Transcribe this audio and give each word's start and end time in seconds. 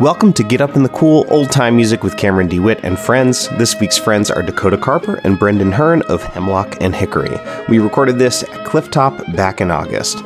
Welcome 0.00 0.32
to 0.34 0.42
Get 0.42 0.60
Up 0.60 0.76
in 0.76 0.82
the 0.82 0.88
Cool 0.88 1.26
Old 1.28 1.50
Time 1.50 1.76
Music 1.76 2.02
with 2.02 2.16
Cameron 2.16 2.48
DeWitt 2.48 2.80
and 2.84 2.98
friends. 2.98 3.48
This 3.58 3.78
week's 3.78 3.98
friends 3.98 4.30
are 4.30 4.42
Dakota 4.42 4.78
Carper 4.78 5.16
and 5.24 5.38
Brendan 5.38 5.72
Hearn 5.72 6.00
of 6.02 6.22
Hemlock 6.22 6.78
and 6.80 6.94
Hickory. 6.94 7.36
We 7.68 7.78
recorded 7.78 8.18
this 8.18 8.44
at 8.44 8.66
Clifftop 8.66 9.36
back 9.36 9.60
in 9.60 9.70
August. 9.70 10.22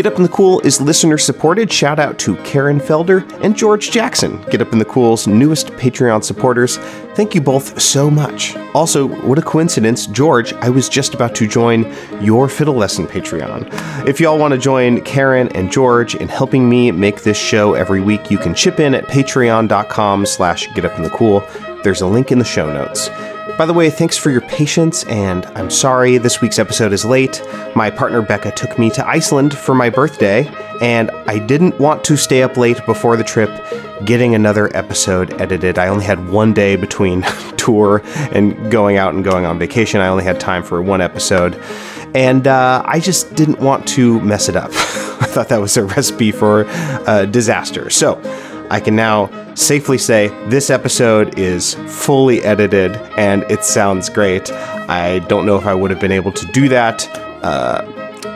Get 0.00 0.10
Up 0.10 0.16
in 0.16 0.22
the 0.22 0.30
Cool 0.30 0.60
is 0.60 0.80
listener 0.80 1.18
supported. 1.18 1.70
Shout 1.70 1.98
out 1.98 2.18
to 2.20 2.34
Karen 2.36 2.80
Felder 2.80 3.30
and 3.44 3.54
George 3.54 3.90
Jackson, 3.90 4.40
Get 4.50 4.62
Up 4.62 4.72
in 4.72 4.78
the 4.78 4.84
Cool's 4.86 5.26
newest 5.26 5.66
Patreon 5.72 6.24
supporters. 6.24 6.78
Thank 7.16 7.34
you 7.34 7.42
both 7.42 7.78
so 7.78 8.10
much. 8.10 8.56
Also, 8.72 9.06
what 9.06 9.38
a 9.38 9.42
coincidence, 9.42 10.06
George, 10.06 10.54
I 10.54 10.70
was 10.70 10.88
just 10.88 11.12
about 11.12 11.34
to 11.34 11.46
join 11.46 11.94
your 12.18 12.48
fiddle 12.48 12.76
lesson 12.76 13.06
Patreon. 13.06 13.68
If 14.08 14.20
y'all 14.20 14.38
want 14.38 14.52
to 14.52 14.58
join 14.58 15.02
Karen 15.02 15.48
and 15.48 15.70
George 15.70 16.14
in 16.14 16.28
helping 16.28 16.66
me 16.66 16.90
make 16.92 17.20
this 17.20 17.36
show 17.36 17.74
every 17.74 18.00
week, 18.00 18.30
you 18.30 18.38
can 18.38 18.54
chip 18.54 18.80
in 18.80 18.94
at 18.94 19.04
patreon.com 19.04 20.24
slash 20.24 20.66
getupinthecool. 20.68 21.82
There's 21.82 22.00
a 22.00 22.06
link 22.06 22.32
in 22.32 22.38
the 22.38 22.44
show 22.46 22.72
notes. 22.72 23.10
By 23.60 23.66
the 23.66 23.74
way, 23.74 23.90
thanks 23.90 24.16
for 24.16 24.30
your 24.30 24.40
patience, 24.40 25.04
and 25.04 25.44
I'm 25.54 25.68
sorry 25.68 26.16
this 26.16 26.40
week's 26.40 26.58
episode 26.58 26.94
is 26.94 27.04
late. 27.04 27.42
My 27.76 27.90
partner 27.90 28.22
Becca 28.22 28.52
took 28.52 28.78
me 28.78 28.88
to 28.92 29.06
Iceland 29.06 29.54
for 29.54 29.74
my 29.74 29.90
birthday, 29.90 30.50
and 30.80 31.10
I 31.10 31.40
didn't 31.40 31.78
want 31.78 32.02
to 32.04 32.16
stay 32.16 32.42
up 32.42 32.56
late 32.56 32.82
before 32.86 33.18
the 33.18 33.22
trip 33.22 33.50
getting 34.06 34.34
another 34.34 34.74
episode 34.74 35.38
edited. 35.42 35.78
I 35.78 35.88
only 35.88 36.06
had 36.06 36.30
one 36.30 36.54
day 36.54 36.76
between 36.76 37.20
tour 37.58 38.00
and 38.32 38.72
going 38.72 38.96
out 38.96 39.12
and 39.12 39.22
going 39.22 39.44
on 39.44 39.58
vacation. 39.58 40.00
I 40.00 40.08
only 40.08 40.24
had 40.24 40.40
time 40.40 40.62
for 40.62 40.80
one 40.80 41.02
episode, 41.02 41.54
and 42.14 42.46
uh, 42.46 42.82
I 42.86 42.98
just 42.98 43.34
didn't 43.34 43.60
want 43.60 43.86
to 43.88 44.22
mess 44.22 44.48
it 44.48 44.56
up. 44.56 44.70
I 45.20 45.26
thought 45.26 45.50
that 45.50 45.60
was 45.60 45.76
a 45.76 45.84
recipe 45.84 46.32
for 46.32 46.64
uh, 46.66 47.26
disaster. 47.26 47.90
So, 47.90 48.22
I 48.70 48.78
can 48.78 48.94
now 48.94 49.28
safely 49.54 49.98
say 49.98 50.28
this 50.48 50.70
episode 50.70 51.38
is 51.38 51.74
fully 51.74 52.40
edited 52.42 52.96
and 53.18 53.42
it 53.50 53.64
sounds 53.64 54.08
great. 54.08 54.50
I 54.52 55.18
don't 55.28 55.44
know 55.44 55.56
if 55.56 55.66
I 55.66 55.74
would 55.74 55.90
have 55.90 56.00
been 56.00 56.12
able 56.12 56.30
to 56.32 56.46
do 56.52 56.68
that, 56.68 57.08
uh, 57.44 57.84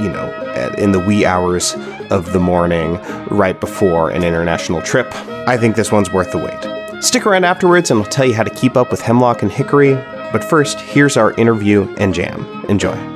you 0.01 0.09
know, 0.09 0.73
in 0.77 0.91
the 0.91 0.99
wee 0.99 1.25
hours 1.25 1.75
of 2.11 2.33
the 2.33 2.41
morning 2.41 2.97
right 3.29 3.59
before 3.61 4.11
an 4.11 4.25
international 4.25 4.83
trip. 4.83 5.07
I 5.47 5.57
think 5.57 5.77
this 5.77 5.93
one's 5.93 6.13
worth 6.13 6.33
the 6.33 6.39
wait. 6.39 7.03
Stick 7.03 7.27
around 7.27 7.45
afterwards 7.45 7.93
and 7.93 8.01
I'll 8.01 8.07
tell 8.07 8.27
you 8.27 8.35
how 8.35 8.43
to 8.43 8.51
keep 8.51 8.77
up 8.77 8.91
with 8.91 9.01
Hemlock 9.01 9.43
and 9.43 9.53
Hickory. 9.53 9.95
But 10.33 10.43
first, 10.43 10.81
here's 10.81 11.17
our 11.17 11.33
interview 11.35 11.95
and 11.99 12.13
jam. 12.13 12.65
Enjoy. 12.69 13.14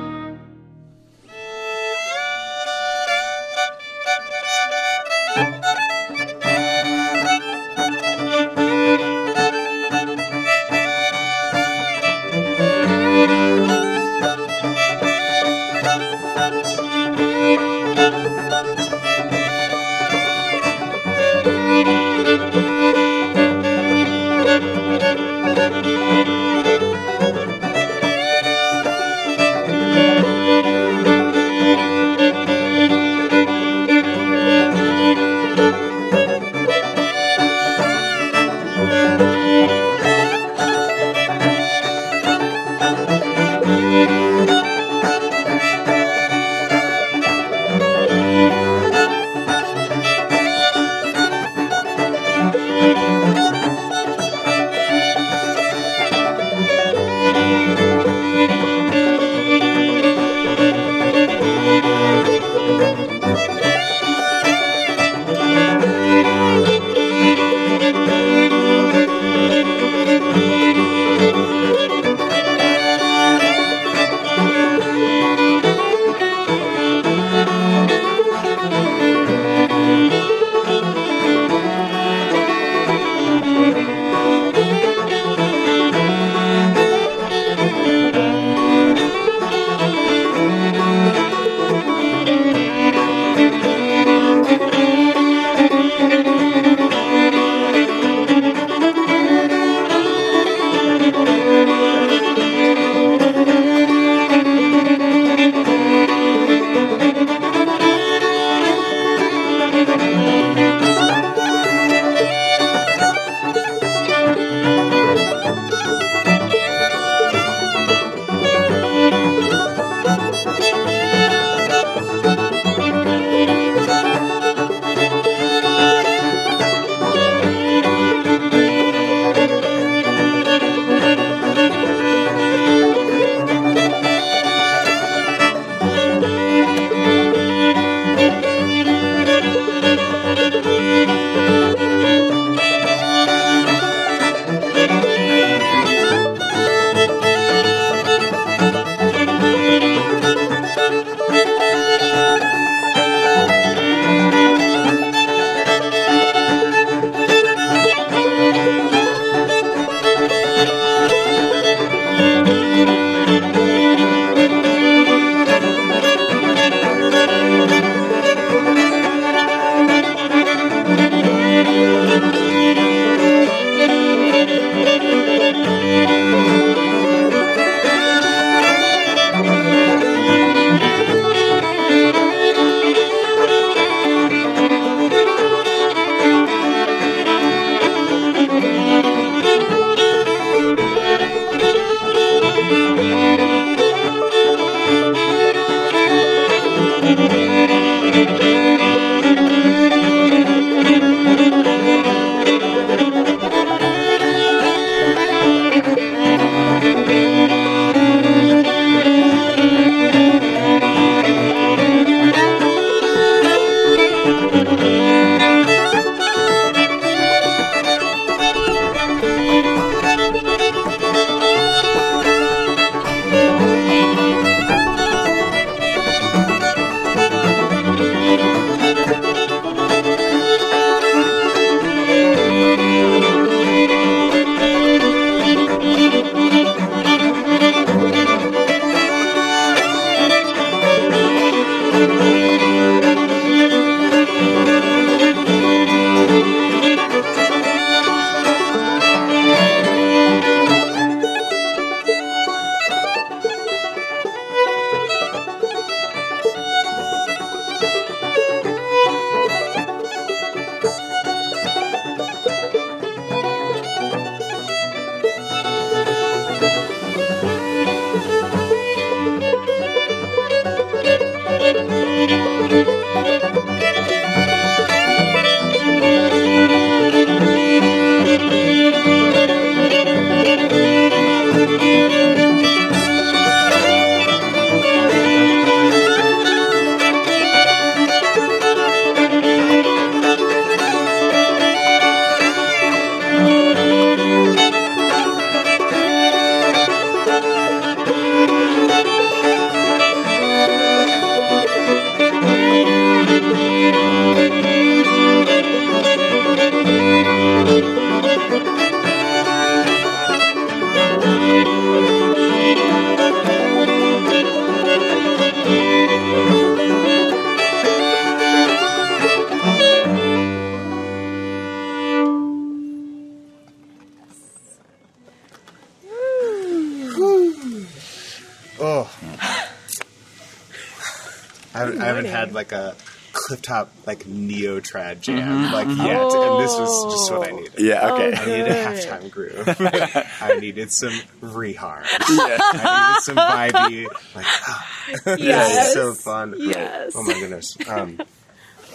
Clifftop 333.69 333.87
like 334.05 334.25
neo 334.27 334.79
trad 334.79 335.21
jam 335.21 335.71
like 335.71 335.87
yeah 335.87 336.21
and 336.23 336.63
this 336.63 336.77
was 336.77 337.13
just 337.13 337.31
what 337.31 337.47
I 337.47 337.51
needed. 337.51 337.73
Yeah. 337.77 338.13
Okay. 338.13 338.33
I 338.35 338.45
needed 338.45 338.67
a 338.67 338.85
halftime 338.85 339.31
groove. 339.31 339.67
I 340.41 340.57
needed 340.59 340.91
some 340.91 341.13
reharm. 341.41 342.05
yeah. 342.29 342.57
I 342.61 343.13
needed 343.13 343.21
some 343.23 343.35
vibey. 343.35 344.35
Like, 344.35 344.45
ah, 344.45 345.35
Yes. 345.37 345.85
it's 345.85 345.93
so 345.93 346.13
fun. 346.13 346.55
Yes. 346.57 347.13
Oh 347.15 347.23
my 347.23 347.33
goodness. 347.33 347.77
Um, 347.87 348.19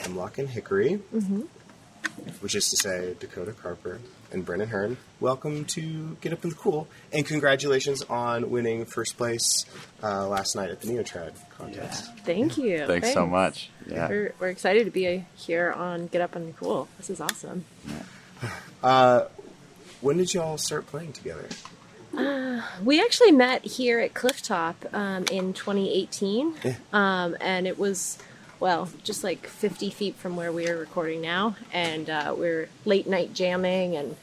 Hemlock 0.00 0.38
and 0.38 0.48
Hickory, 0.48 1.00
Mm-hmm. 1.14 1.40
which 2.40 2.54
is 2.54 2.68
to 2.70 2.76
say 2.76 3.14
Dakota 3.18 3.52
Carper 3.52 4.00
and 4.32 4.44
Brendan 4.44 4.68
Hearn. 4.68 4.96
Welcome 5.20 5.64
to 5.66 6.16
Get 6.20 6.32
Up 6.32 6.44
in 6.44 6.50
the 6.50 6.56
Cool, 6.56 6.88
and 7.12 7.24
congratulations 7.26 8.02
on 8.02 8.50
winning 8.50 8.84
first 8.84 9.16
place 9.16 9.66
uh, 10.02 10.26
last 10.28 10.56
night 10.56 10.70
at 10.70 10.80
the 10.80 10.88
Neotrad 10.88 11.32
contest. 11.56 12.14
Thank 12.24 12.58
you. 12.58 12.86
Thanks 12.86 13.12
so 13.12 13.26
much. 13.26 13.70
Yeah. 13.86 14.08
We're, 14.08 14.34
we're 14.40 14.48
excited 14.48 14.84
to 14.84 14.90
be 14.90 15.24
here 15.36 15.72
on 15.72 16.06
Get 16.08 16.20
Up 16.20 16.36
in 16.36 16.46
the 16.46 16.52
Cool. 16.52 16.88
This 16.98 17.10
is 17.10 17.20
awesome. 17.20 17.64
When 20.00 20.16
did 20.18 20.34
y'all 20.34 20.58
start 20.58 20.86
playing 20.86 21.12
together? 21.12 21.48
We 22.84 23.00
actually 23.00 23.32
met 23.32 23.64
here 23.64 23.98
at 23.98 24.14
Clifftop 24.14 24.74
um, 24.94 25.24
in 25.32 25.52
2018, 25.52 26.54
Yeah. 26.62 26.74
um, 26.92 27.36
and 27.40 27.66
it 27.66 27.78
was, 27.78 28.18
well, 28.64 28.88
just 29.02 29.22
like 29.22 29.46
50 29.46 29.90
feet 29.90 30.14
from 30.14 30.36
where 30.36 30.50
we 30.50 30.66
are 30.70 30.78
recording 30.78 31.20
now. 31.20 31.54
And 31.70 32.08
uh, 32.08 32.34
we 32.36 32.48
are 32.48 32.68
late 32.86 33.06
night 33.06 33.34
jamming, 33.34 33.94
and 33.94 34.16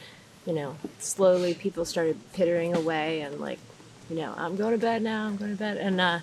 you 0.48 0.54
know, 0.54 0.78
slowly 0.98 1.54
people 1.54 1.86
started 1.86 2.18
pittering 2.34 2.74
away, 2.74 3.22
and 3.22 3.40
like, 3.40 3.60
you 4.10 4.16
know, 4.16 4.34
I'm 4.36 4.56
going 4.56 4.72
to 4.72 4.80
bed 4.80 5.04
now. 5.04 5.28
I'm 5.28 5.38
going 5.38 5.52
to 5.52 5.58
bed, 5.58 5.78
and 5.78 6.02
uh, 6.02 6.20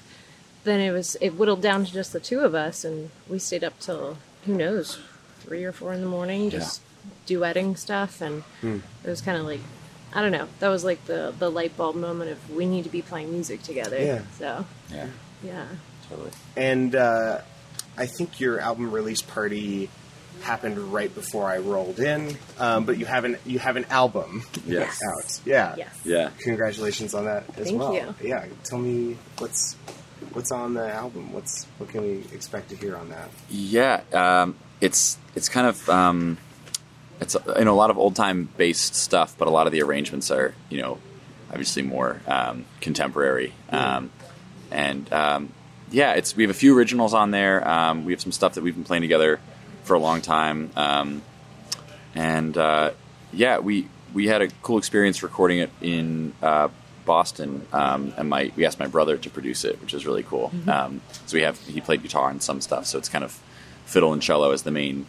then 0.65 0.81
it 0.81 0.91
was 0.91 1.17
it 1.21 1.37
whittled 1.37 1.63
down 1.63 1.85
to 1.85 1.93
just 1.93 2.13
the 2.13 2.19
two 2.19 2.41
of 2.41 2.57
us, 2.57 2.85
and 2.85 3.11
we 3.29 3.39
stayed 3.39 3.63
up 3.63 3.79
till 3.79 4.17
who 4.47 4.57
knows, 4.57 4.99
three 5.39 5.63
or 5.63 5.71
four 5.71 5.93
in 5.93 6.01
the 6.01 6.09
morning, 6.09 6.51
just 6.51 6.81
duetting 7.29 7.79
stuff, 7.79 8.21
and 8.21 8.43
it 8.65 8.83
was 9.09 9.21
kind 9.21 9.39
of 9.39 9.47
like. 9.47 9.61
I 10.13 10.23
don't 10.23 10.33
know. 10.33 10.49
That 10.59 10.71
was 10.71 10.85
like 10.85 11.05
the 11.05 11.35
the 11.39 11.51
light 11.51 11.77
bulb 11.77 11.95
moment 11.95 12.31
of 12.33 12.51
we 12.51 12.67
need 12.67 12.83
to 12.85 12.91
be 12.91 13.03
playing 13.03 13.31
music 13.31 13.63
together. 13.63 14.03
Yeah. 14.03 14.23
So 14.39 14.65
Yeah. 14.91 15.07
yeah. 15.45 15.67
Totally. 16.09 16.31
And 16.57 16.97
uh, 16.97 17.43
I 17.99 18.07
think 18.07 18.41
your 18.41 18.61
album 18.61 18.91
release 18.91 19.21
party 19.23 19.91
happened 20.43 20.79
right 20.93 21.13
before 21.13 21.47
I 21.51 21.59
rolled 21.59 21.99
in, 21.99 22.37
um, 22.59 22.85
but 22.85 22.97
you 22.97 23.07
have 23.07 23.25
an 23.25 23.37
you 23.45 23.59
have 23.59 23.77
an 23.77 23.85
album 23.91 24.45
Yes. 24.65 25.01
out. 25.11 25.41
Yeah. 25.45 25.75
Yes. 25.77 26.01
Yeah. 26.05 26.31
Congratulations 26.39 27.13
on 27.13 27.25
that 27.25 27.45
as 27.57 27.67
Thank 27.67 27.81
well. 27.81 27.93
you. 27.93 28.15
Yeah. 28.23 28.47
Tell 28.65 28.79
me 28.79 29.17
what's 29.39 29.75
what's 30.33 30.53
on 30.53 30.75
the 30.75 30.89
album. 30.89 31.33
What's 31.33 31.65
what 31.79 31.89
can 31.91 32.03
we 32.03 32.25
expect 32.33 32.71
to 32.71 32.77
hear 32.77 32.97
on 32.97 33.09
that? 33.11 33.31
Yeah, 33.51 34.03
um, 34.13 34.55
it's 34.81 35.19
it's 35.35 35.49
kind 35.49 35.67
of 35.67 35.89
um, 35.91 36.39
it's 37.21 37.37
you 37.57 37.65
know 37.65 37.75
a 37.75 37.81
lot 37.83 37.91
of 37.91 37.99
old 37.99 38.15
time 38.15 38.49
based 38.57 38.95
stuff, 38.95 39.35
but 39.37 39.49
a 39.49 39.51
lot 39.51 39.67
of 39.67 39.73
the 39.73 39.83
arrangements 39.83 40.31
are 40.31 40.55
you 40.71 40.81
know 40.81 40.99
obviously 41.51 41.83
more 41.83 42.21
um, 42.29 42.65
contemporary. 42.81 43.55
Um, 43.71 44.11
and 44.71 45.11
um, 45.13 45.53
yeah, 45.91 46.13
it's 46.13 46.37
we 46.37 46.43
have 46.43 46.51
a 46.51 46.55
few 46.55 46.77
originals 46.77 47.15
on 47.15 47.31
there. 47.31 47.67
Um, 47.67 48.05
we 48.05 48.13
have 48.13 48.21
some 48.21 48.33
stuff 48.33 48.55
that 48.55 48.63
we've 48.63 48.75
been 48.75 48.85
playing 48.85 49.03
together 49.03 49.41
for 49.85 49.95
a 49.95 49.99
long 49.99 50.21
time, 50.21 50.71
um, 50.77 51.23
and 52.15 52.57
uh, 52.57 52.91
yeah, 53.33 53.59
we 53.59 53.89
we 54.13 54.27
had 54.27 54.43
a 54.43 54.49
cool 54.63 54.79
experience 54.79 55.23
recording 55.23 55.59
it 55.59 55.71
in. 55.81 56.35
Uh, 56.43 56.69
Boston, 57.05 57.67
um, 57.73 58.13
and 58.19 58.29
my 58.29 58.53
we 58.55 58.67
asked 58.67 58.79
my 58.79 58.87
brother 58.87 59.17
to 59.17 59.31
produce 59.31 59.65
it, 59.65 59.81
which 59.81 59.95
is 59.95 60.05
really 60.05 60.23
cool. 60.23 60.53
Um, 60.69 61.01
so 61.25 61.39
we 61.39 61.43
have 61.43 61.59
he 61.61 61.81
played 61.81 62.03
guitar 62.03 62.29
and 62.29 62.43
some 62.43 62.61
stuff, 62.61 62.85
so 62.85 62.99
it's 62.99 63.09
kind 63.09 63.25
of 63.25 63.41
fiddle 63.87 64.13
and 64.13 64.21
cello 64.21 64.51
as 64.53 64.65
the 64.65 64.71
main 64.71 65.07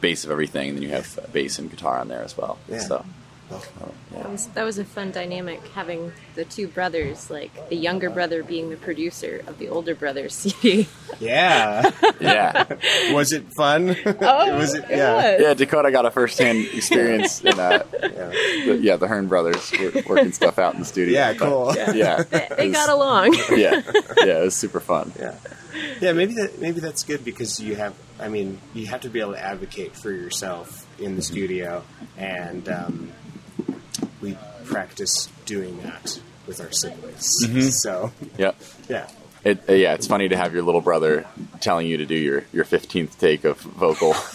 base 0.00 0.24
of 0.24 0.32
everything, 0.32 0.70
and 0.70 0.76
then 0.78 0.82
you 0.82 0.88
have 0.88 1.20
bass 1.32 1.60
and 1.60 1.70
guitar 1.70 2.00
on 2.00 2.08
there 2.08 2.24
as 2.24 2.36
well. 2.36 2.58
Yeah. 2.68 2.80
So 2.80 2.96
Well, 2.96 3.06
That 3.48 4.30
was 4.30 4.46
that 4.48 4.64
was 4.64 4.78
a 4.78 4.84
fun 4.84 5.12
dynamic 5.12 5.60
having 5.68 6.12
the 6.34 6.44
two 6.44 6.66
brothers, 6.68 7.30
like 7.30 7.68
the 7.68 7.76
younger 7.76 8.10
brother 8.10 8.42
being 8.42 8.70
the 8.70 8.76
producer 8.76 9.42
of 9.46 9.58
the 9.58 9.68
older 9.68 9.94
brother's 9.94 10.34
CD. 10.34 10.88
yeah. 11.20 11.90
yeah, 12.20 12.64
was 13.12 13.32
it 13.32 13.44
fun? 13.52 13.96
Oh, 14.20 14.56
was 14.56 14.74
it? 14.74 14.84
Yeah. 14.90 15.14
was. 15.34 15.42
yeah. 15.42 15.54
Dakota 15.54 15.90
got 15.92 16.06
a 16.06 16.10
first 16.10 16.38
hand 16.38 16.66
experience 16.72 17.42
in 17.42 17.58
uh, 17.58 17.84
Yeah. 18.02 18.08
the, 18.66 18.78
yeah 18.80 18.96
the 18.96 19.06
Hearn 19.06 19.28
brothers 19.28 19.70
were 19.78 19.92
working 20.06 20.32
stuff 20.32 20.58
out 20.58 20.74
in 20.74 20.80
the 20.80 20.86
studio. 20.86 21.14
Yeah. 21.14 21.32
But, 21.34 21.38
Cool. 21.46 21.74
yeah, 21.94 22.22
They, 22.22 22.48
they 22.56 22.66
was- 22.68 22.76
got 22.76 22.88
along. 22.88 23.34
Yeah, 23.50 23.80
yeah, 24.24 24.40
it 24.40 24.44
was 24.44 24.56
super 24.56 24.80
fun. 24.80 25.12
Yeah. 25.18 25.34
Yeah, 26.00 26.12
maybe 26.12 26.34
that 26.34 26.58
maybe 26.58 26.80
that's 26.80 27.04
good 27.04 27.24
because 27.24 27.60
you 27.60 27.76
have 27.76 27.94
I 28.18 28.28
mean, 28.28 28.58
you 28.74 28.86
have 28.86 29.02
to 29.02 29.10
be 29.10 29.20
able 29.20 29.32
to 29.32 29.42
advocate 29.44 29.94
for 29.94 30.10
yourself 30.10 30.86
in 30.98 31.16
the 31.16 31.22
studio 31.22 31.84
and 32.16 32.66
um, 32.68 33.12
we 34.26 34.36
practice 34.64 35.28
doing 35.44 35.80
that 35.82 36.20
with 36.46 36.60
our 36.60 36.72
siblings. 36.72 37.80
So, 37.80 38.12
Yeah. 38.38 38.52
yeah. 38.88 39.08
It, 39.44 39.62
uh, 39.68 39.74
yeah, 39.74 39.94
it's 39.94 40.08
funny 40.08 40.28
to 40.28 40.36
have 40.36 40.52
your 40.52 40.64
little 40.64 40.80
brother 40.80 41.24
telling 41.60 41.86
you 41.86 41.98
to 41.98 42.06
do 42.06 42.16
your, 42.16 42.42
your 42.52 42.64
15th 42.64 43.16
take 43.16 43.44
of 43.44 43.58
vocal 43.60 44.12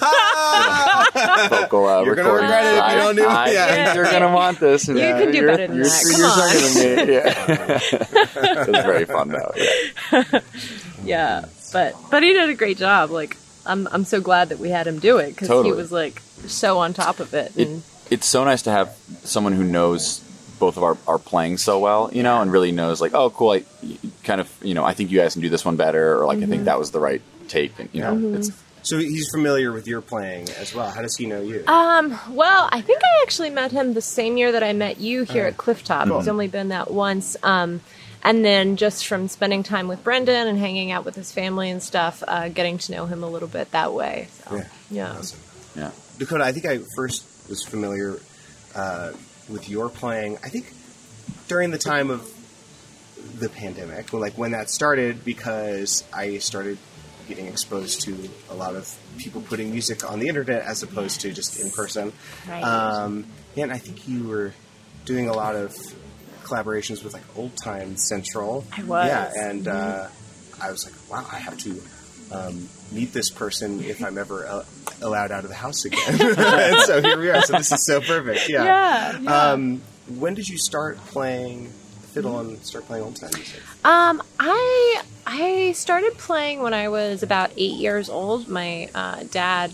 vocal 1.50 1.86
uh, 1.86 2.04
You're 2.04 2.16
gonna 2.16 2.30
recording. 2.32 2.46
regret 2.46 2.66
it 2.66 2.70
if 2.70 2.76
you 2.76 2.82
I, 2.82 2.96
don't 2.96 3.16
do 3.18 3.24
it. 3.24 3.28
I 3.28 3.52
Yeah. 3.52 3.68
think 3.86 3.96
you're 3.96 4.12
gonna 4.12 4.34
want 4.34 4.60
this. 4.62 4.88
You 4.88 4.98
uh, 5.00 5.20
can 5.20 5.32
do 5.32 5.38
you're- 5.40 5.52
better 5.52 5.68
than 5.68 5.76
you're 5.76 5.86
that. 5.86 6.02
three 6.02 6.16
Come 6.16 6.40
years 6.40 6.76
younger 6.78 6.96
than 6.96 7.08
me. 7.08 7.14
Yeah. 7.14 8.62
it 8.64 8.68
was 8.70 8.86
very 8.86 9.06
fun 9.06 9.30
though. 9.30 9.52
Yeah. 9.58 10.40
yeah, 11.04 11.46
but 11.74 11.96
but 12.10 12.24
he 12.24 12.32
did 12.34 12.50
a 12.50 12.54
great 12.56 12.78
job. 12.78 13.12
Like 13.12 13.36
I'm 13.66 13.88
I'm 13.92 14.06
so 14.06 14.22
glad 14.22 14.50
that 14.50 14.60
we 14.60 14.70
had 14.70 14.88
him 14.88 15.00
do 15.00 15.18
it 15.18 15.30
because 15.32 15.50
Totally. 15.50 15.70
he 15.76 15.82
was 15.82 15.92
like 15.92 16.22
so 16.48 16.78
on 16.80 16.94
top 16.94 17.20
of 17.20 17.34
it. 17.34 17.52
It, 17.58 17.68
And 17.68 17.84
it's 18.12 18.28
so 18.28 18.44
nice 18.44 18.62
to 18.64 18.72
have 18.72 18.96
someone 19.24 19.54
who 19.54 19.64
knows 19.64 20.20
both 20.60 20.78
of 20.78 20.84
our, 20.84 20.96
our 21.08 21.18
playing 21.18 21.58
so 21.58 21.80
well, 21.80 22.12
you 22.14 22.22
know, 22.22 22.40
and 22.42 22.52
really 22.52 22.72
knows 22.72 23.02
like, 23.02 23.16
oh, 23.16 23.32
cool, 23.32 23.52
I 23.52 23.64
kind 24.24 24.40
of, 24.40 24.48
you 24.62 24.76
know, 24.76 24.84
I 24.86 24.94
think 24.94 25.10
you 25.10 25.18
guys 25.18 25.34
can 25.34 25.42
do 25.42 25.50
this 25.50 25.66
one 25.66 25.76
better, 25.76 26.20
or 26.22 26.28
like 26.28 26.38
I 26.40 26.46
think 26.46 26.66
that 26.66 26.78
was 26.78 26.92
the 26.92 27.00
right 27.00 27.22
take, 27.48 27.80
and 27.80 27.90
you 27.94 28.02
know, 28.02 28.36
it's 28.38 28.52
So 28.84 28.98
he's 29.00 29.28
familiar 29.34 29.72
with 29.72 29.88
your 29.88 30.02
playing 30.02 30.50
as 30.60 30.76
well. 30.76 30.90
How 30.92 31.02
does 31.02 31.16
he 31.18 31.26
know 31.26 31.42
you? 31.42 31.64
Um, 31.68 32.18
well, 32.30 32.70
I 32.72 32.82
think 32.82 33.02
I 33.04 33.22
actually 33.24 33.50
met 33.50 33.72
him 33.72 33.94
the 33.94 34.02
same 34.02 34.38
year 34.38 34.52
that 34.52 34.62
I 34.64 34.74
met 34.74 35.00
you 35.00 35.24
here 35.24 35.46
at 35.46 35.58
Clifftop. 35.58 36.16
He's 36.16 36.28
only 36.28 36.48
been 36.48 36.68
that 36.70 36.92
once. 36.92 37.38
Um, 37.44 37.82
and 38.24 38.46
then 38.46 38.78
just 38.78 39.08
from 39.08 39.28
spending 39.28 39.64
time 39.64 39.88
with 39.88 40.04
Brendan 40.04 40.48
and 40.48 40.60
hanging 40.60 40.92
out 40.92 41.06
with 41.06 41.16
his 41.16 41.32
family 41.32 41.72
and 41.72 41.82
stuff, 41.82 42.24
uh, 42.28 42.50
getting 42.50 42.78
to 42.80 42.92
know 42.92 43.06
him 43.08 43.24
a 43.24 43.28
little 43.30 43.48
bit 43.48 43.72
that 43.72 43.94
way. 43.94 44.28
So, 44.32 44.56
Yeah. 44.58 44.68
yeah. 44.92 45.12
Awesome. 45.18 45.40
yeah. 45.76 45.92
Dakota, 46.20 46.44
I 46.44 46.52
think 46.52 46.66
I 46.68 46.80
first 46.96 47.24
was 47.50 47.64
familiar 47.64 48.20
uh, 48.76 49.12
with 49.50 49.70
your 49.70 49.90
playing. 49.90 50.38
I 50.44 50.50
think 50.50 50.74
during 51.48 51.72
the 51.72 51.78
time 51.78 52.10
of 52.10 52.30
the 53.40 53.50
pandemic, 53.50 54.12
well, 54.12 54.22
like 54.22 54.38
when 54.38 54.52
that 54.52 54.70
started, 54.70 55.24
because 55.26 56.04
I 56.14 56.38
started 56.40 56.78
getting 57.28 57.48
exposed 57.48 58.02
to 58.02 58.30
a 58.50 58.56
lot 58.56 58.76
of 58.76 58.94
people 59.18 59.42
putting 59.42 59.72
music 59.72 60.10
on 60.10 60.20
the 60.20 60.28
internet 60.28 60.64
as 60.64 60.84
opposed 60.84 61.22
to 61.22 61.32
just 61.32 61.60
in 61.60 61.70
person. 61.72 62.12
Right. 62.48 62.64
Um, 62.64 63.26
and 63.56 63.72
I 63.72 63.78
think 63.78 64.08
you 64.08 64.24
were 64.28 64.54
doing 65.06 65.30
a 65.30 65.34
lot 65.34 65.56
of 65.56 65.76
collaborations 66.44 67.04
with 67.04 67.14
like 67.14 67.24
Old 67.38 67.56
Time 67.64 67.96
Central. 67.98 68.66
I 68.76 68.84
was. 68.84 69.08
Yeah, 69.08 69.32
and 69.38 69.68
uh, 69.68 70.08
I 70.62 70.72
was 70.72 70.86
like, 70.86 70.96
wow, 71.10 71.28
I 71.32 71.38
have 71.38 71.58
to 71.60 71.82
um, 72.32 72.68
meet 72.92 73.14
this 73.14 73.30
person 73.30 73.84
if 73.84 74.04
I'm 74.04 74.18
ever 74.18 74.46
uh, 74.46 74.66
allowed 75.02 75.32
out 75.32 75.44
of 75.44 75.50
the 75.50 75.56
house 75.56 75.86
again. 75.86 76.00
and 76.38 76.80
so 76.82 77.02
here 77.02 77.18
we 77.18 77.30
are. 77.30 77.42
So 77.42 77.54
this 77.54 77.72
is 77.72 77.86
so 77.86 78.02
perfect. 78.02 78.50
Yeah. 78.50 78.64
Yeah, 78.64 79.20
yeah. 79.20 79.52
Um, 79.52 79.82
when 80.18 80.34
did 80.34 80.48
you 80.48 80.58
start 80.58 80.98
playing 80.98 81.68
fiddle 81.68 82.40
and 82.40 82.58
start 82.66 82.86
playing 82.86 83.04
old 83.04 83.16
time 83.16 83.32
music? 83.34 83.62
Um, 83.86 84.22
I 84.40 85.04
I 85.26 85.72
started 85.74 86.18
playing 86.18 86.62
when 86.62 86.74
I 86.74 86.90
was 86.90 87.24
about 87.24 87.52
eight 87.58 87.76
years 87.76 88.10
old. 88.10 88.48
My 88.48 88.90
uh, 88.94 89.24
dad, 89.32 89.74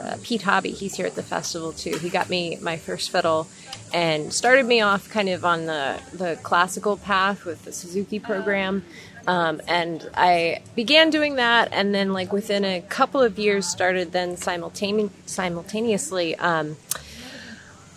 uh, 0.00 0.16
Pete 0.22 0.42
Hobby, 0.42 0.70
he's 0.70 0.94
here 0.94 1.06
at 1.06 1.14
the 1.14 1.22
festival 1.22 1.72
too. 1.72 1.98
He 1.98 2.08
got 2.08 2.28
me 2.28 2.58
my 2.60 2.76
first 2.76 3.10
fiddle 3.10 3.48
and 3.92 4.32
started 4.32 4.66
me 4.66 4.80
off 4.80 5.08
kind 5.08 5.28
of 5.28 5.44
on 5.44 5.66
the 5.66 6.00
the 6.12 6.38
classical 6.42 6.96
path 6.96 7.44
with 7.44 7.64
the 7.64 7.72
Suzuki 7.72 8.18
program. 8.18 8.84
Um, 9.26 9.60
and 9.68 10.08
I 10.14 10.62
began 10.74 11.10
doing 11.10 11.36
that, 11.36 11.68
and 11.72 11.94
then 11.94 12.12
like 12.12 12.32
within 12.32 12.64
a 12.64 12.80
couple 12.82 13.20
of 13.20 13.38
years, 13.38 13.66
started 13.66 14.12
then 14.12 14.36
simultane- 14.36 15.10
simultaneously. 15.26 16.34
Um, 16.36 16.76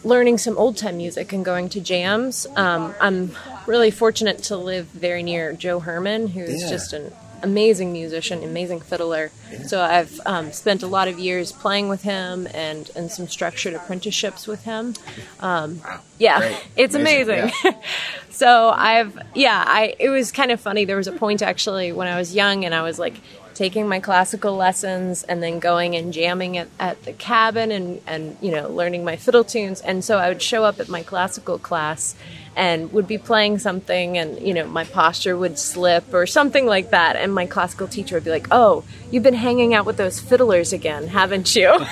learning 0.03 0.37
some 0.37 0.55
old 0.57 0.77
time 0.77 0.97
music 0.97 1.33
and 1.33 1.43
going 1.43 1.67
to 1.67 1.81
jams. 1.81 2.45
Um, 2.55 2.93
I'm 3.01 3.31
really 3.65 3.89
fortunate 3.89 4.43
to 4.43 4.55
live 4.57 4.85
very 4.87 5.23
near 5.23 5.51
Joe 5.53 5.79
Herrmann, 5.79 6.27
who's 6.27 6.61
Yeah. 6.61 6.69
just 6.69 6.93
an 6.93 7.11
amazing 7.41 7.91
musician, 7.91 8.43
amazing 8.43 8.81
fiddler. 8.81 9.31
So 9.65 9.81
I've 9.81 10.19
um, 10.25 10.51
spent 10.51 10.83
a 10.83 10.87
lot 10.87 11.07
of 11.07 11.19
years 11.19 11.51
playing 11.51 11.89
with 11.89 12.03
him 12.03 12.47
and, 12.53 12.89
and 12.95 13.11
some 13.11 13.27
structured 13.27 13.73
apprenticeships 13.73 14.47
with 14.47 14.63
him. 14.63 14.93
Um, 15.39 15.81
yeah, 16.17 16.39
Great. 16.39 16.67
it's 16.75 16.95
Amazing, 16.95 17.39
amazing. 17.39 17.75
so 18.29 18.69
I've 18.69 19.17
yeah, 19.33 19.63
I 19.65 19.95
it 19.99 20.09
was 20.09 20.31
kind 20.31 20.51
of 20.51 20.59
funny. 20.59 20.85
There 20.85 20.97
was 20.97 21.07
a 21.07 21.13
point 21.13 21.41
actually 21.41 21.91
when 21.91 22.07
I 22.07 22.17
was 22.17 22.35
young 22.35 22.65
and 22.65 22.73
I 22.73 22.81
was 22.81 22.99
like 22.99 23.15
taking 23.55 23.87
my 23.87 24.01
classical 24.01 24.55
lessons 24.55 25.23
and 25.23 25.41
then 25.41 25.59
going 25.59 25.95
and 25.95 26.11
jamming 26.13 26.57
at, 26.57 26.67
at 26.77 27.01
the 27.03 27.13
cabin 27.13 27.71
and, 27.71 28.01
and 28.05 28.37
you 28.41 28.51
know 28.51 28.69
learning 28.69 29.03
my 29.03 29.15
fiddle 29.15 29.45
tunes 29.45 29.79
and 29.81 30.03
so 30.03 30.17
i 30.17 30.27
would 30.27 30.41
show 30.41 30.65
up 30.65 30.79
at 30.79 30.89
my 30.89 31.01
classical 31.01 31.57
class 31.57 32.15
and 32.55 32.91
would 32.93 33.07
be 33.07 33.17
playing 33.17 33.59
something 33.59 34.17
and 34.17 34.39
you 34.39 34.53
know 34.53 34.65
my 34.65 34.83
posture 34.85 35.37
would 35.37 35.59
slip 35.59 36.13
or 36.13 36.25
something 36.25 36.65
like 36.65 36.91
that. 36.91 37.15
And 37.15 37.33
my 37.33 37.45
classical 37.45 37.87
teacher 37.87 38.15
would 38.15 38.23
be 38.23 38.31
like 38.31 38.47
oh 38.51 38.83
you've 39.11 39.23
been 39.23 39.33
hanging 39.33 39.73
out 39.73 39.85
with 39.85 39.97
those 39.97 40.19
fiddlers 40.19 40.73
again 40.73 41.07
haven't 41.07 41.55
you? 41.55 41.77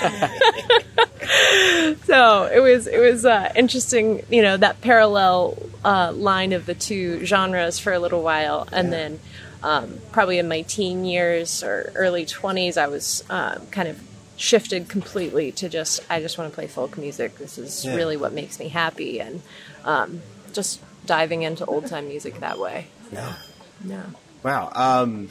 So 2.05 2.43
it 2.45 2.59
was 2.59 2.87
it 2.87 2.99
was 2.99 3.25
uh, 3.25 3.51
interesting 3.55 4.23
you 4.29 4.41
know 4.41 4.57
that 4.57 4.81
parallel 4.81 5.57
uh, 5.83 6.11
line 6.13 6.53
of 6.53 6.65
the 6.65 6.75
two 6.75 7.25
genres 7.25 7.79
for 7.79 7.93
a 7.93 7.99
little 7.99 8.21
while. 8.21 8.67
And 8.71 8.87
yeah. 8.87 8.97
then 8.97 9.19
um, 9.63 9.99
probably 10.11 10.37
in 10.37 10.47
my 10.47 10.61
teen 10.61 11.05
years 11.05 11.63
or 11.63 11.91
early 11.95 12.25
20s 12.25 12.77
i 12.77 12.87
was 12.87 13.23
um, 13.29 13.65
kind 13.67 13.87
of 13.87 14.01
shifted 14.35 14.89
completely 14.89 15.53
to 15.53 15.69
just 15.69 16.01
i 16.09 16.19
just 16.19 16.37
want 16.37 16.51
to 16.51 16.55
play 16.55 16.67
folk 16.67 16.97
music. 16.97 17.37
This 17.37 17.57
is 17.57 17.85
yeah. 17.85 17.95
really 17.95 18.17
what 18.17 18.33
makes 18.33 18.59
me 18.59 18.67
happy. 18.67 19.19
And 19.19 19.41
um, 19.85 20.21
just 20.53 20.81
diving 21.05 21.43
into 21.43 21.65
old 21.65 21.87
time 21.87 22.07
music 22.07 22.39
that 22.39 22.59
way. 22.59 22.87
Yeah. 23.11 23.35
Yeah. 23.85 24.05
Wow. 24.43 24.71
Um, 24.73 25.29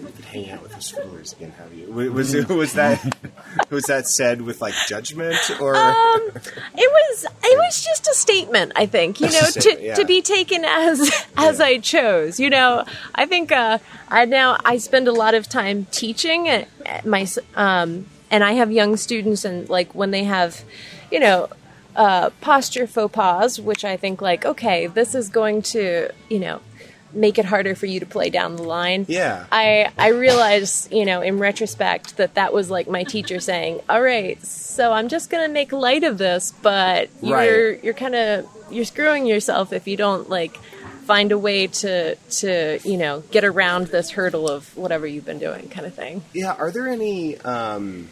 you 0.00 0.12
could 0.12 0.24
hang 0.24 0.50
out 0.50 0.62
with 0.62 0.72
the 0.72 0.80
fiddlers 0.80 1.32
again, 1.32 1.52
have 1.52 1.72
you? 1.72 1.90
Was 1.90 2.34
was 2.46 2.72
that 2.74 3.16
was 3.70 3.84
that 3.84 4.06
said 4.06 4.42
with 4.42 4.60
like 4.60 4.74
judgment 4.88 5.38
or? 5.60 5.76
Um, 5.76 6.20
it 6.74 6.90
was 6.90 7.24
it 7.24 7.58
was 7.58 7.84
just 7.84 8.06
a 8.06 8.14
statement. 8.14 8.72
I 8.76 8.86
think 8.86 9.20
you 9.20 9.30
know 9.30 9.50
to, 9.52 9.78
yeah. 9.80 9.94
to 9.94 10.04
be 10.04 10.22
taken 10.22 10.64
as 10.64 11.00
as 11.36 11.58
yeah. 11.58 11.64
I 11.64 11.78
chose. 11.78 12.40
You 12.40 12.50
know, 12.50 12.84
I 13.14 13.26
think 13.26 13.52
uh, 13.52 13.78
I 14.08 14.24
now 14.24 14.58
I 14.64 14.78
spend 14.78 15.08
a 15.08 15.12
lot 15.12 15.34
of 15.34 15.48
time 15.48 15.86
teaching 15.90 16.48
at, 16.48 16.68
at 16.84 17.06
my 17.06 17.26
um, 17.54 18.06
and 18.30 18.42
I 18.42 18.52
have 18.54 18.72
young 18.72 18.96
students 18.96 19.44
and 19.44 19.68
like 19.68 19.94
when 19.94 20.10
they 20.10 20.24
have, 20.24 20.64
you 21.10 21.20
know, 21.20 21.48
uh, 21.96 22.30
posture 22.40 22.86
faux 22.86 23.12
pas, 23.12 23.60
which 23.60 23.84
I 23.84 23.96
think 23.96 24.20
like, 24.20 24.44
okay, 24.44 24.86
this 24.86 25.14
is 25.14 25.28
going 25.28 25.62
to, 25.62 26.10
you 26.28 26.38
know, 26.38 26.60
make 27.12 27.38
it 27.38 27.44
harder 27.44 27.74
for 27.74 27.86
you 27.86 28.00
to 28.00 28.06
play 28.06 28.30
down 28.30 28.56
the 28.56 28.62
line. 28.62 29.06
Yeah. 29.08 29.46
I 29.52 29.92
I 29.98 30.08
realized, 30.08 30.92
you 30.92 31.04
know, 31.04 31.20
in 31.20 31.38
retrospect 31.38 32.16
that 32.16 32.34
that 32.34 32.52
was 32.52 32.70
like 32.70 32.88
my 32.88 33.04
teacher 33.04 33.40
saying, 33.40 33.80
"All 33.88 34.02
right, 34.02 34.44
so 34.44 34.92
I'm 34.92 35.08
just 35.08 35.30
going 35.30 35.46
to 35.46 35.52
make 35.52 35.72
light 35.72 36.04
of 36.04 36.18
this, 36.18 36.52
but 36.62 37.08
you're 37.22 37.72
right. 37.72 37.84
you're 37.84 37.94
kind 37.94 38.14
of 38.14 38.48
you're 38.70 38.84
screwing 38.84 39.26
yourself 39.26 39.72
if 39.72 39.86
you 39.86 39.96
don't 39.96 40.28
like 40.28 40.56
find 41.06 41.32
a 41.32 41.38
way 41.38 41.66
to 41.68 42.16
to, 42.16 42.80
you 42.84 42.96
know, 42.96 43.22
get 43.30 43.44
around 43.44 43.88
this 43.88 44.10
hurdle 44.10 44.48
of 44.48 44.76
whatever 44.76 45.06
you've 45.06 45.26
been 45.26 45.38
doing 45.38 45.68
kind 45.68 45.86
of 45.86 45.94
thing." 45.94 46.22
Yeah, 46.32 46.54
are 46.54 46.70
there 46.70 46.88
any 46.88 47.38
um 47.38 48.08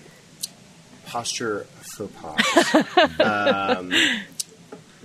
posture 1.07 1.67
faux 1.93 2.13
pas 2.21 2.75
um, 3.79 3.93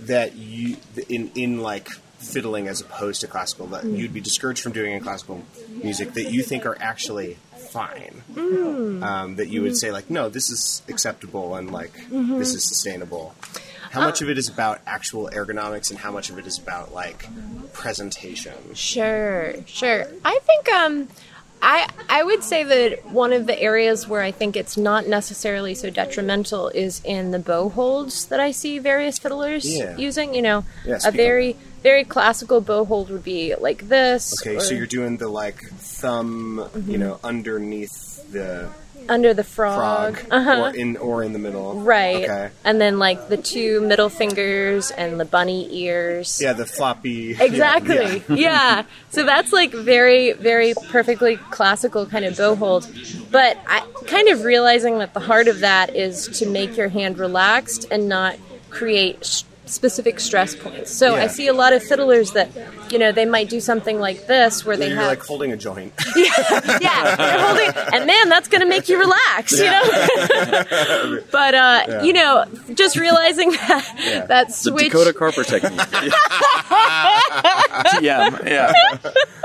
that 0.00 0.36
you 0.36 0.76
in 1.08 1.30
in 1.34 1.60
like 1.60 1.88
fiddling 2.18 2.66
as 2.66 2.80
opposed 2.80 3.20
to 3.20 3.26
classical 3.26 3.66
that 3.68 3.84
mm. 3.84 3.96
you'd 3.96 4.12
be 4.12 4.20
discouraged 4.20 4.60
from 4.60 4.72
doing 4.72 4.92
in 4.92 5.00
classical 5.00 5.42
music 5.68 6.14
that 6.14 6.32
you 6.32 6.42
think 6.42 6.66
are 6.66 6.76
actually 6.80 7.36
fine 7.56 8.22
mm. 8.32 9.02
um, 9.02 9.36
that 9.36 9.48
you 9.48 9.62
would 9.62 9.76
say 9.76 9.92
like 9.92 10.10
no 10.10 10.28
this 10.28 10.50
is 10.50 10.82
acceptable 10.88 11.54
and 11.54 11.70
like 11.70 11.92
mm-hmm. 11.92 12.38
this 12.38 12.54
is 12.54 12.64
sustainable 12.64 13.34
how 13.90 14.00
much 14.00 14.20
uh, 14.20 14.26
of 14.26 14.30
it 14.30 14.38
is 14.38 14.48
about 14.48 14.80
actual 14.86 15.30
ergonomics 15.32 15.90
and 15.90 15.98
how 15.98 16.10
much 16.10 16.28
of 16.28 16.38
it 16.38 16.46
is 16.46 16.58
about 16.58 16.92
like 16.92 17.26
presentation 17.72 18.54
sure 18.74 19.54
sure 19.66 20.06
i 20.24 20.38
think 20.40 20.68
um 20.72 21.08
I 21.60 21.88
I 22.08 22.22
would 22.22 22.42
say 22.42 22.62
that 22.64 23.06
one 23.06 23.32
of 23.32 23.46
the 23.46 23.60
areas 23.60 24.08
where 24.08 24.22
I 24.22 24.30
think 24.30 24.56
it's 24.56 24.76
not 24.76 25.06
necessarily 25.06 25.74
so 25.74 25.90
detrimental 25.90 26.68
is 26.68 27.00
in 27.04 27.30
the 27.30 27.38
bow 27.38 27.68
holds 27.68 28.26
that 28.26 28.40
I 28.40 28.50
see 28.50 28.78
various 28.78 29.18
fiddlers 29.18 29.68
yeah. 29.68 29.96
using. 29.96 30.34
You 30.34 30.42
know, 30.42 30.64
yeah, 30.84 30.98
a 31.04 31.10
very 31.10 31.56
very 31.82 32.04
classical 32.04 32.60
bow 32.60 32.84
hold 32.84 33.10
would 33.10 33.24
be 33.24 33.54
like 33.54 33.88
this. 33.88 34.34
Okay, 34.42 34.56
or, 34.56 34.60
so 34.60 34.74
you're 34.74 34.86
doing 34.86 35.16
the 35.16 35.28
like 35.28 35.62
thumb, 35.78 36.58
mm-hmm. 36.58 36.90
you 36.90 36.98
know, 36.98 37.20
underneath 37.22 38.30
the 38.32 38.68
under 39.08 39.34
the 39.34 39.44
frog, 39.44 40.18
frog 40.18 40.28
uh-huh. 40.30 40.62
or 40.62 40.76
in 40.76 40.96
or 40.96 41.22
in 41.22 41.32
the 41.32 41.38
middle, 41.38 41.80
right? 41.80 42.24
Okay, 42.24 42.50
and 42.64 42.80
then 42.80 42.98
like 42.98 43.28
the 43.28 43.36
two 43.36 43.80
middle 43.80 44.08
fingers 44.08 44.90
and 44.90 45.18
the 45.18 45.24
bunny 45.24 45.68
ears. 45.82 46.40
Yeah, 46.40 46.52
the 46.52 46.66
floppy. 46.66 47.36
Exactly. 47.48 48.22
Yeah. 48.28 48.36
yeah. 48.36 48.82
So 49.10 49.24
that's 49.24 49.52
like 49.52 49.72
very, 49.72 50.32
very 50.32 50.74
perfectly 50.90 51.36
classical 51.36 52.04
kind 52.06 52.24
of 52.24 52.36
bow 52.36 52.54
hold, 52.54 52.88
but 53.30 53.58
I 53.66 53.80
kind 54.06 54.28
of 54.28 54.44
realizing 54.44 54.98
that 54.98 55.14
the 55.14 55.20
heart 55.20 55.48
of 55.48 55.60
that 55.60 55.96
is 55.96 56.28
to 56.38 56.46
make 56.46 56.76
your 56.76 56.88
hand 56.88 57.18
relaxed 57.18 57.86
and 57.90 58.08
not 58.08 58.36
create 58.70 59.44
specific 59.68 60.20
stress 60.20 60.54
points. 60.54 60.90
So 60.92 61.14
yeah. 61.14 61.22
I 61.22 61.26
see 61.26 61.46
a 61.46 61.52
lot 61.52 61.72
of 61.72 61.82
fiddlers 61.82 62.32
that, 62.32 62.50
you 62.90 62.98
know, 62.98 63.12
they 63.12 63.24
might 63.24 63.48
do 63.48 63.60
something 63.60 64.00
like 64.00 64.26
this 64.26 64.64
where 64.64 64.76
they 64.76 64.88
You're 64.88 64.96
have 64.96 65.08
like 65.08 65.22
holding 65.22 65.52
a 65.52 65.56
joint. 65.56 65.92
yeah, 66.16 66.78
yeah, 66.80 67.46
holding, 67.46 67.94
and 67.94 68.06
man, 68.06 68.28
that's 68.28 68.48
going 68.48 68.60
to 68.60 68.66
make 68.66 68.88
you 68.88 68.98
relax, 68.98 69.58
yeah. 69.58 69.82
you 69.82 71.10
know. 71.10 71.20
but 71.30 71.54
uh, 71.54 71.84
yeah. 71.88 72.02
you 72.02 72.12
know, 72.12 72.44
just 72.74 72.96
realizing 72.96 73.50
that 73.52 74.24
that 74.28 74.52
switch. 74.52 74.84
The 74.84 74.90
Dakota 74.90 75.12
Carper 75.12 75.44
technique. 75.44 75.80
yeah, 78.00 78.38
yeah, 78.46 78.72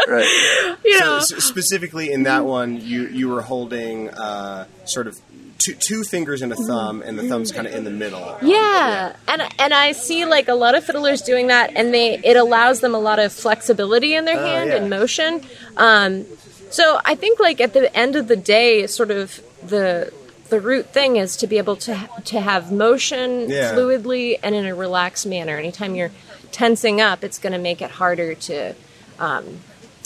right. 0.07 0.77
You 0.83 0.99
know, 0.99 1.19
so, 1.19 1.39
specifically 1.39 2.11
in 2.11 2.23
that 2.23 2.45
one, 2.45 2.79
you 2.79 3.07
you 3.07 3.29
were 3.29 3.41
holding 3.41 4.09
uh, 4.09 4.65
sort 4.85 5.07
of 5.07 5.19
two, 5.63 5.75
two 5.75 6.03
fingers 6.03 6.41
and 6.41 6.51
a 6.51 6.55
thumb, 6.55 7.01
and 7.01 7.17
the 7.17 7.23
thumb's 7.23 7.51
kind 7.51 7.67
of 7.67 7.73
in 7.73 7.83
the 7.83 7.91
middle. 7.91 8.37
Yeah. 8.41 9.15
and 9.27 9.41
and 9.59 9.73
I 9.73 9.93
see 9.93 10.25
like 10.25 10.47
a 10.47 10.55
lot 10.55 10.75
of 10.75 10.83
fiddlers 10.83 11.21
doing 11.21 11.47
that, 11.47 11.71
and 11.75 11.93
they 11.93 12.17
it 12.19 12.37
allows 12.37 12.81
them 12.81 12.93
a 12.93 12.99
lot 12.99 13.19
of 13.19 13.31
flexibility 13.31 14.15
in 14.15 14.25
their 14.25 14.39
uh, 14.39 14.45
hand 14.45 14.69
yeah. 14.69 14.77
and 14.77 14.89
motion. 14.89 15.41
Um, 15.77 16.25
so 16.69 16.99
I 17.05 17.15
think 17.15 17.39
like 17.39 17.61
at 17.61 17.73
the 17.73 17.95
end 17.95 18.15
of 18.15 18.27
the 18.27 18.35
day, 18.35 18.87
sort 18.87 19.11
of 19.11 19.41
the 19.65 20.11
the 20.49 20.59
root 20.59 20.87
thing 20.87 21.15
is 21.15 21.37
to 21.37 21.47
be 21.47 21.57
able 21.57 21.75
to 21.77 22.09
to 22.25 22.41
have 22.41 22.71
motion 22.71 23.49
yeah. 23.49 23.73
fluidly 23.73 24.39
and 24.43 24.53
in 24.55 24.65
a 24.65 24.75
relaxed 24.75 25.25
manner. 25.25 25.57
Anytime 25.57 25.95
you're 25.95 26.11
tensing 26.51 27.01
up, 27.01 27.23
it's 27.23 27.39
going 27.39 27.53
to 27.53 27.59
make 27.59 27.81
it 27.81 27.91
harder 27.91 28.35
to. 28.35 28.75
Um, 29.19 29.59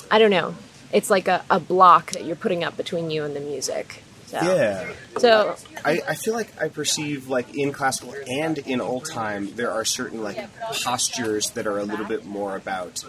I 0.10 0.20
don't 0.20 0.32
know. 0.32 0.56
It's 0.94 1.10
like 1.10 1.28
a, 1.28 1.44
a 1.50 1.60
block 1.60 2.12
that 2.12 2.24
you're 2.24 2.38
putting 2.38 2.64
up 2.64 2.78
between 2.78 3.12
you 3.12 3.26
and 3.26 3.36
the 3.36 3.42
music. 3.42 4.04
So, 4.27 4.38
yeah. 4.41 4.91
So 5.19 5.55
I, 5.86 6.01
I 6.05 6.15
feel 6.15 6.34
like 6.34 6.62
I 6.62 6.67
perceive 6.67 7.29
like 7.29 7.55
in 7.55 7.72
classical 7.72 8.13
and 8.29 8.57
in 8.57 8.81
old 8.81 9.05
time 9.05 9.55
there 9.55 9.72
are 9.72 9.86
certain 9.86 10.22
like 10.22 10.38
postures 10.84 11.51
that 11.51 11.65
are 11.65 11.79
a 11.79 11.86
little 11.86 12.05
bit 12.05 12.25
more 12.25 12.55
about 12.57 13.03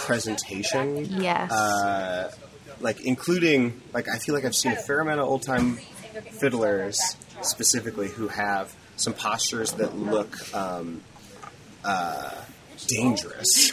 presentation. 0.00 1.06
Yes. 1.22 1.50
Uh, 1.50 2.30
like 2.80 3.00
including 3.00 3.80
like 3.94 4.08
I 4.08 4.18
feel 4.18 4.34
like 4.34 4.44
I've 4.44 4.54
seen 4.54 4.72
a 4.72 4.76
fair 4.76 5.00
amount 5.00 5.20
of 5.20 5.26
old 5.26 5.42
time 5.42 5.78
fiddlers 6.32 7.16
specifically 7.40 8.08
who 8.08 8.28
have 8.28 8.74
some 8.96 9.14
postures 9.14 9.72
that 9.72 9.96
look 9.96 10.54
um, 10.54 11.00
uh, 11.82 12.34
dangerous. 12.86 13.70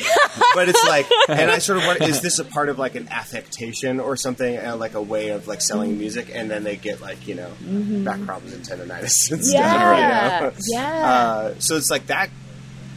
but 0.54 0.70
it's 0.70 0.84
like, 0.88 1.08
and 1.30 1.52
I 1.52 1.60
sort 1.60 1.80
of 1.80 1.86
wonder, 1.86 2.04
is 2.06 2.22
this 2.22 2.40
a 2.40 2.46
part 2.46 2.70
of 2.70 2.80
like 2.80 2.96
an 2.96 3.08
affectation 3.10 4.00
or 4.00 4.16
something, 4.16 4.58
uh, 4.58 4.76
like 4.76 4.94
a 4.94 5.02
way 5.02 5.30
of 5.30 5.48
like 5.48 5.62
selling 5.62 5.98
music, 5.98 6.30
and 6.34 6.50
then 6.50 6.64
they 6.64 6.76
get 6.76 7.02
like 7.02 7.28
you 7.28 7.36
know 7.36 7.50
mm-hmm. 7.64 8.04
back 8.04 8.22
problems 8.22 8.54
and 8.54 8.64
tendonitis 8.64 9.32
and 9.32 9.42
yeah. 9.44 10.38
stuff. 10.40 10.54
Know? 10.54 10.64
Yeah. 10.68 11.10
Uh, 11.10 11.60
so 11.60 11.76
it's 11.76 11.92
like 11.92 12.08
that 12.08 12.30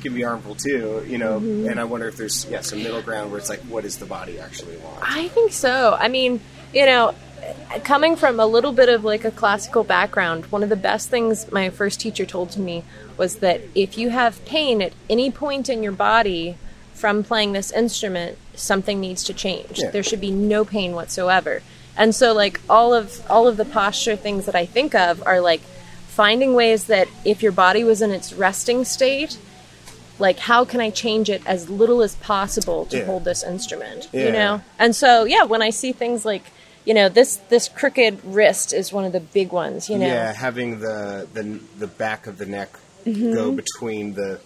can 0.02 0.14
be 0.14 0.22
harmful 0.22 0.54
too, 0.54 1.04
you 1.06 1.18
know. 1.18 1.40
Mm-hmm. 1.40 1.70
And 1.70 1.80
I 1.80 1.84
wonder 1.84 2.08
if 2.08 2.16
there's 2.16 2.44
yeah 2.46 2.60
some 2.60 2.82
middle 2.82 3.02
ground 3.02 3.30
where 3.30 3.38
it's 3.38 3.48
like, 3.48 3.60
what 3.60 3.84
does 3.84 3.98
the 3.98 4.06
body 4.06 4.38
actually 4.38 4.76
want? 4.78 4.98
I 5.00 5.28
think 5.28 5.52
so. 5.52 5.96
I 5.98 6.08
mean, 6.08 6.40
you 6.74 6.86
know, 6.86 7.14
coming 7.84 8.16
from 8.16 8.38
a 8.38 8.46
little 8.46 8.72
bit 8.72 8.88
of 8.88 9.04
like 9.04 9.24
a 9.24 9.30
classical 9.30 9.84
background, 9.84 10.46
one 10.46 10.62
of 10.62 10.68
the 10.68 10.76
best 10.76 11.08
things 11.08 11.50
my 11.50 11.70
first 11.70 12.00
teacher 12.00 12.26
told 12.26 12.50
to 12.52 12.60
me 12.60 12.84
was 13.16 13.36
that 13.36 13.60
if 13.74 13.96
you 13.98 14.10
have 14.10 14.44
pain 14.44 14.82
at 14.82 14.92
any 15.08 15.30
point 15.30 15.68
in 15.68 15.82
your 15.82 15.92
body 15.92 16.56
from 16.94 17.24
playing 17.24 17.52
this 17.52 17.72
instrument, 17.72 18.38
something 18.54 19.00
needs 19.00 19.24
to 19.24 19.34
change. 19.34 19.78
Yeah. 19.78 19.90
There 19.90 20.02
should 20.02 20.20
be 20.20 20.30
no 20.30 20.64
pain 20.64 20.92
whatsoever. 20.92 21.62
And 21.96 22.14
so 22.14 22.32
like 22.32 22.60
all 22.70 22.94
of 22.94 23.20
all 23.30 23.46
of 23.46 23.56
the 23.56 23.64
posture 23.64 24.16
things 24.16 24.46
that 24.46 24.54
I 24.54 24.66
think 24.66 24.94
of 24.94 25.22
are 25.26 25.40
like 25.40 25.60
finding 26.06 26.54
ways 26.54 26.84
that 26.84 27.08
if 27.24 27.42
your 27.42 27.52
body 27.52 27.84
was 27.84 28.02
in 28.02 28.10
its 28.10 28.32
resting 28.32 28.84
state, 28.84 29.38
like 30.18 30.38
how 30.38 30.64
can 30.64 30.80
I 30.80 30.90
change 30.90 31.28
it 31.28 31.42
as 31.46 31.68
little 31.68 32.02
as 32.02 32.14
possible 32.16 32.86
to 32.86 32.98
yeah. 32.98 33.04
hold 33.04 33.24
this 33.24 33.42
instrument, 33.42 34.08
yeah. 34.12 34.26
you 34.26 34.32
know? 34.32 34.62
And 34.78 34.94
so 34.94 35.24
yeah, 35.24 35.44
when 35.44 35.62
I 35.62 35.70
see 35.70 35.92
things 35.92 36.24
like 36.24 36.44
you 36.84 36.94
know 36.94 37.08
this 37.08 37.36
this 37.48 37.68
crooked 37.68 38.18
wrist 38.24 38.72
is 38.72 38.92
one 38.92 39.04
of 39.04 39.12
the 39.12 39.20
big 39.20 39.52
ones 39.52 39.88
you 39.88 39.98
know 39.98 40.06
yeah 40.06 40.32
having 40.32 40.80
the 40.80 41.28
the, 41.32 41.60
the 41.78 41.86
back 41.86 42.26
of 42.26 42.38
the 42.38 42.46
neck 42.46 42.70
mm-hmm. 43.04 43.32
go 43.32 43.52
between 43.52 44.14
the 44.14 44.40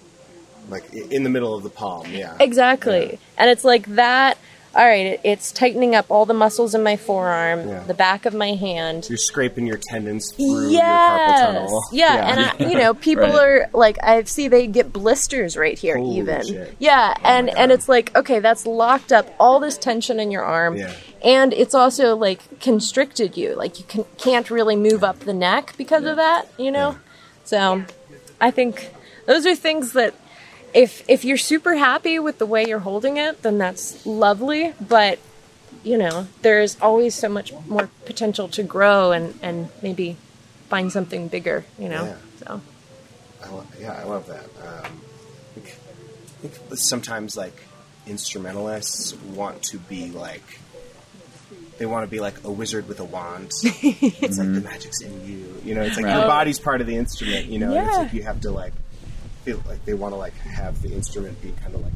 like 0.68 0.92
in 0.92 1.22
the 1.22 1.30
middle 1.30 1.54
of 1.54 1.62
the 1.62 1.70
palm. 1.70 2.06
Yeah, 2.10 2.36
exactly. 2.40 3.10
Yeah. 3.12 3.18
And 3.38 3.50
it's 3.50 3.62
like 3.64 3.86
that. 3.94 4.36
all 4.74 4.84
right, 4.84 5.18
it's 5.24 5.52
tightening 5.52 5.94
up 5.94 6.06
all 6.10 6.26
the 6.26 6.34
muscles 6.34 6.74
in 6.74 6.82
my 6.82 6.96
forearm, 6.96 7.66
Yeah. 7.68 7.84
the 7.84 7.94
back 7.94 8.26
of 8.26 8.34
my 8.34 8.52
hand. 8.54 9.06
You're 9.08 9.16
scraping 9.16 9.66
your 9.66 9.78
tendons 9.90 10.30
through 10.34 10.70
your 10.70 10.82
carpal 10.82 11.36
tunnel. 11.38 11.82
Yeah, 11.92 12.14
yeah. 12.14 12.30
and 12.30 12.40
I, 12.64 12.68
you 12.70 12.76
know, 12.76 12.92
people 12.92 13.24
Right. 13.24 13.34
are 13.36 13.70
like, 13.72 13.96
I 14.02 14.22
see 14.24 14.48
they 14.48 14.66
get 14.66 14.92
blisters 14.92 15.56
right 15.56 15.78
here, 15.78 15.96
Holy 15.96 16.18
even. 16.18 16.46
shit. 16.46 16.68
Oh 16.72 16.76
Yeah, 16.78 17.14
and 17.22 17.48
and 17.56 17.70
it's 17.72 17.88
like, 17.88 18.14
okay, 18.16 18.40
that's 18.40 18.66
locked 18.66 19.12
up 19.12 19.32
all 19.38 19.60
this 19.60 19.78
tension 19.78 20.18
in 20.20 20.30
your 20.30 20.42
arm, 20.44 20.76
Yeah. 20.76 20.92
And 21.22 21.52
it's 21.52 21.74
also 21.74 22.16
like 22.16 22.60
constricted 22.60 23.36
you, 23.36 23.54
like 23.54 23.78
you 23.78 23.84
can, 23.86 24.04
can't 24.18 24.50
really 24.50 24.76
move 24.76 25.02
up 25.04 25.20
the 25.20 25.34
neck 25.34 25.74
because 25.76 26.04
of 26.04 26.16
that, 26.16 26.46
you 26.58 26.70
know. 26.70 26.96
So, 27.44 27.84
I 28.40 28.50
think 28.50 28.90
those 29.26 29.46
are 29.46 29.54
things 29.54 29.92
that. 29.92 30.14
If, 30.74 31.08
if 31.08 31.24
you're 31.24 31.38
super 31.38 31.76
happy 31.76 32.18
with 32.18 32.36
the 32.36 32.44
way 32.44 32.66
you're 32.66 32.80
holding 32.80 33.16
it, 33.16 33.40
then 33.40 33.56
that's 33.56 34.04
lovely. 34.04 34.74
But 34.78 35.18
you 35.86 35.96
know, 35.96 36.26
there's 36.42 36.76
always 36.80 37.14
so 37.14 37.28
much 37.28 37.52
more 37.68 37.88
potential 38.06 38.48
to 38.48 38.62
grow 38.64 39.12
and, 39.12 39.38
and 39.40 39.68
maybe 39.82 40.16
find 40.68 40.90
something 40.90 41.28
bigger, 41.28 41.64
you 41.78 41.88
know? 41.88 42.04
Yeah. 42.06 42.16
So, 42.44 42.60
I 43.44 43.48
lo- 43.50 43.66
yeah, 43.80 43.92
I 43.92 44.02
love 44.02 44.26
that. 44.26 44.44
Um, 44.44 45.00
I 45.56 46.48
think 46.48 46.54
sometimes 46.74 47.36
like 47.36 47.62
instrumentalists 48.04 49.14
want 49.14 49.62
to 49.62 49.78
be 49.78 50.10
like 50.10 50.58
they 51.78 51.86
want 51.86 52.04
to 52.04 52.10
be 52.10 52.20
like 52.20 52.42
a 52.44 52.50
wizard 52.50 52.88
with 52.88 53.00
a 53.00 53.04
wand. 53.04 53.50
it's 53.62 54.38
like 54.38 54.52
the 54.52 54.60
magic's 54.62 55.02
in 55.02 55.26
you. 55.26 55.60
You 55.64 55.74
know, 55.74 55.82
it's 55.82 55.96
like 55.96 56.06
Right. 56.06 56.16
your 56.18 56.26
body's 56.26 56.58
part 56.58 56.80
of 56.80 56.86
the 56.86 56.96
instrument. 56.96 57.46
You 57.46 57.58
know, 57.58 57.74
and 57.76 57.86
it's 57.86 57.96
like 57.98 58.12
you 58.12 58.22
have 58.22 58.40
to 58.42 58.50
like 58.50 58.72
feel 59.44 59.62
like 59.68 59.84
they 59.84 59.94
want 59.94 60.12
to 60.12 60.16
like 60.18 60.34
have 60.38 60.80
the 60.82 60.92
instrument 60.92 61.40
be 61.42 61.52
kind 61.62 61.74
of 61.74 61.82
like 61.82 61.92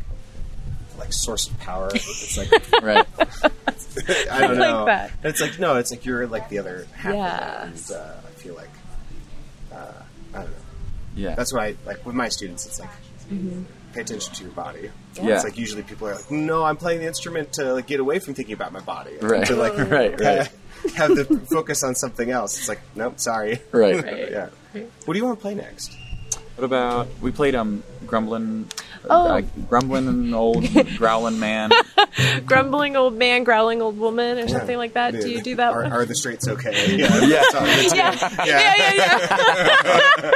like 0.98 1.12
source 1.12 1.48
of 1.48 1.58
power. 1.60 1.88
It's 1.94 2.36
like 2.36 2.50
Right. 2.82 3.06
I 4.30 4.40
don't 4.40 4.58
like 4.58 4.58
know. 4.58 4.84
that. 4.86 5.12
It's 5.24 5.40
like 5.40 5.58
no, 5.58 5.76
it's 5.76 5.90
like 5.90 6.04
you're 6.04 6.26
like 6.26 6.48
the 6.50 6.58
other 6.58 6.86
half. 6.94 7.14
Yeah. 7.14 7.62
Of 7.64 7.88
that. 7.88 7.96
And, 7.96 8.02
uh, 8.02 8.14
I 8.26 8.30
feel 8.32 8.54
like 8.54 8.68
uh, 9.72 9.92
I 10.34 10.38
don't 10.42 10.50
know. 10.50 10.56
Yeah. 11.16 11.34
That's 11.34 11.52
why, 11.52 11.74
like 11.86 12.04
with 12.06 12.14
my 12.14 12.28
students, 12.28 12.66
it's 12.66 12.78
like 12.78 12.90
pay 13.92 14.00
attention 14.02 14.32
to 14.34 14.42
your 14.44 14.52
body. 14.52 14.90
Yeah. 15.14 15.34
It's 15.36 15.44
like 15.44 15.58
usually 15.58 15.82
people 15.82 16.08
are 16.08 16.14
like, 16.14 16.30
"No, 16.30 16.64
I'm 16.64 16.76
playing 16.76 17.00
the 17.00 17.06
instrument 17.06 17.52
to 17.54 17.74
like, 17.74 17.86
get 17.86 18.00
away 18.00 18.18
from 18.18 18.34
thinking 18.34 18.54
about 18.54 18.72
my 18.72 18.80
body, 18.80 19.16
Right. 19.20 19.46
To 19.46 19.56
like, 19.56 19.76
Right, 19.90 20.18
right. 20.20 20.48
have 20.94 21.14
the 21.14 21.24
focus 21.50 21.82
on 21.82 21.94
something 21.94 22.30
else." 22.30 22.58
It's 22.58 22.68
like, 22.68 22.80
nope, 22.94 23.18
sorry. 23.20 23.60
right. 23.72 24.02
Right. 24.04 24.30
yeah. 24.30 24.48
What 25.04 25.14
do 25.14 25.18
you 25.18 25.24
want 25.24 25.38
to 25.38 25.42
play 25.42 25.54
next? 25.54 25.96
What 26.56 26.64
about 26.64 27.08
we 27.22 27.32
played 27.32 27.54
um 27.54 27.82
grumbling, 28.06 28.66
Oh. 29.08 29.26
uh, 29.28 29.40
grumbling 29.68 30.34
old 30.34 30.66
growling 30.98 31.40
man. 31.40 31.70
grumbling 32.44 32.96
old 32.96 33.14
man, 33.16 33.44
growling 33.44 33.80
old 33.80 33.96
woman, 33.98 34.38
or 34.38 34.46
something 34.48 34.76
like 34.76 34.92
that. 34.92 35.12
Do 35.18 35.30
you 35.30 35.42
do 35.42 35.54
that 35.56 35.72
Are, 35.72 35.84
are 35.84 36.04
the 36.04 36.14
straights 36.14 36.46
okay? 36.48 36.96
Yeah. 36.96 37.24
Yeah. 37.24 37.42
Sorry, 37.50 37.70
yeah. 37.96 38.34
yeah, 38.44 38.74
yeah, 38.76 38.94
yeah. 38.94 40.30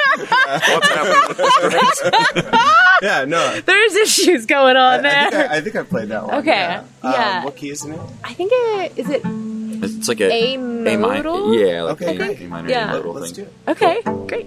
What's 0.73 0.89
happening? 0.89 2.61
yeah, 3.03 3.25
No. 3.25 3.61
There's 3.61 3.95
issues 3.97 4.47
going 4.47 4.77
I, 4.77 4.99
on 4.99 5.07
I 5.07 5.11
think 5.21 5.33
there. 5.33 5.51
I, 5.51 5.57
I 5.57 5.61
think 5.61 5.77
I 5.77 5.83
played 5.83 6.09
that 6.09 6.25
one. 6.25 6.35
Okay, 6.37 6.51
Yeah. 6.51 6.85
yeah. 7.03 7.39
Um, 7.39 7.45
what 7.45 7.57
key 7.57 7.71
is 7.71 7.85
in 7.85 7.93
it? 7.93 8.01
I 8.23 8.33
think 8.35 8.51
it 8.55 8.99
is 8.99 9.09
it. 9.11 9.23
It's 9.25 10.09
like 10.09 10.21
a 10.21 10.31
A 10.33 10.57
mi- 10.57 10.97
modal? 10.97 11.55
yeah, 11.55 11.83
like 11.83 12.01
Okay, 12.01 12.17
a. 12.43 12.45
A 12.45 12.49
minor 12.49 12.69
Yeah. 12.71 12.91
A 12.91 12.97
modal 12.97 13.13
Let's 13.15 13.33
thing. 13.33 13.45
do 13.45 13.51
it. 13.67 13.71
Okay, 13.71 14.01
great. 14.27 14.47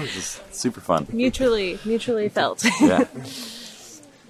This 0.00 0.16
is 0.16 0.40
super 0.52 0.80
fun. 0.80 1.06
mutually, 1.12 1.78
mutually 1.84 2.28
felt. 2.38 2.64
Yeah. 2.80 3.04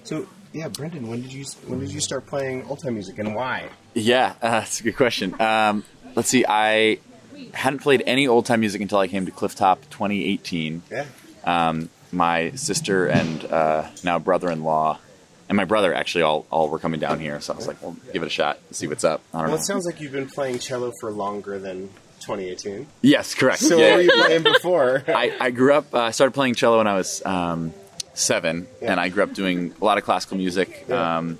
so 0.03 0.27
yeah, 0.53 0.67
Brendan, 0.67 1.07
when 1.07 1.21
did 1.21 1.31
you 1.33 1.45
when 1.67 1.79
did 1.79 1.91
you 1.91 1.99
start 2.01 2.25
playing 2.27 2.65
old 2.67 2.79
time 2.83 2.93
music 2.95 3.17
and 3.19 3.35
why? 3.35 3.69
Yeah, 3.93 4.33
uh, 4.41 4.51
that's 4.61 4.79
a 4.79 4.83
good 4.83 4.95
question. 4.97 5.39
Um, 5.41 5.83
let's 6.15 6.29
see. 6.29 6.45
I 6.47 6.99
hadn't 7.53 7.79
played 7.79 8.03
any 8.05 8.27
old 8.27 8.45
time 8.45 8.59
music 8.59 8.81
until 8.81 8.99
I 8.99 9.07
came 9.07 9.25
to 9.25 9.31
Clifftop 9.31 9.79
2018. 9.89 10.83
Yeah. 10.91 11.05
Um, 11.43 11.89
my 12.11 12.51
sister 12.51 13.07
and 13.07 13.45
uh, 13.45 13.87
now 14.03 14.19
brother-in-law 14.19 14.99
and 15.49 15.55
my 15.55 15.63
brother 15.65 15.93
actually 15.93 16.21
all, 16.23 16.45
all 16.51 16.67
were 16.69 16.77
coming 16.79 16.99
down 16.99 17.19
here. 17.19 17.39
So 17.41 17.53
I 17.53 17.55
was 17.55 17.67
like, 17.67 17.81
well, 17.81 17.95
give 18.13 18.21
it 18.21 18.27
a 18.27 18.29
shot, 18.29 18.59
see 18.71 18.87
what's 18.87 19.03
up. 19.05 19.21
I 19.33 19.37
don't 19.39 19.47
Well, 19.47 19.55
know. 19.57 19.61
it 19.61 19.65
sounds 19.65 19.85
like 19.85 19.99
you've 20.01 20.11
been 20.11 20.27
playing 20.29 20.59
cello 20.59 20.91
for 20.99 21.09
longer 21.11 21.57
than 21.57 21.89
2018. 22.21 22.87
yes, 23.01 23.35
correct. 23.35 23.59
So 23.61 23.77
Yeah. 23.77 23.89
what 23.89 23.95
were 23.97 24.01
you 24.03 24.11
playing 24.11 24.43
before? 24.43 25.03
I, 25.07 25.35
I 25.39 25.51
grew 25.51 25.73
up. 25.73 25.93
Uh, 25.93 25.99
I 25.99 26.11
started 26.11 26.33
playing 26.33 26.55
cello 26.55 26.77
when 26.77 26.87
I 26.87 26.95
was 26.95 27.21
um, 27.25 27.73
seven, 28.13 28.67
Yeah. 28.81 28.91
and 28.91 28.99
I 28.99 29.09
grew 29.09 29.23
up 29.23 29.33
doing 29.33 29.73
a 29.81 29.85
lot 29.85 29.97
of 29.97 30.03
classical 30.03 30.37
music. 30.37 30.85
Yeah. 30.87 31.17
Um, 31.17 31.37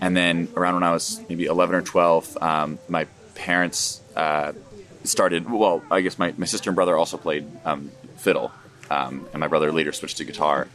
and 0.00 0.16
then 0.16 0.48
around 0.56 0.74
when 0.74 0.82
I 0.84 0.92
was 0.92 1.20
maybe 1.28 1.46
eleven 1.46 1.74
or 1.74 1.82
twelve, 1.82 2.36
um, 2.40 2.78
my 2.88 3.06
parents 3.34 4.00
uh, 4.14 4.52
started. 5.04 5.50
Well, 5.50 5.82
I 5.90 6.00
guess 6.02 6.18
my, 6.18 6.32
my 6.36 6.46
sister 6.46 6.70
and 6.70 6.74
brother 6.76 6.96
also 6.96 7.16
played 7.16 7.46
um, 7.64 7.90
fiddle, 8.16 8.52
um, 8.90 9.26
and 9.32 9.40
my 9.40 9.48
brother 9.48 9.72
later 9.72 9.92
switched 9.92 10.18
to 10.18 10.24
guitar. 10.24 10.68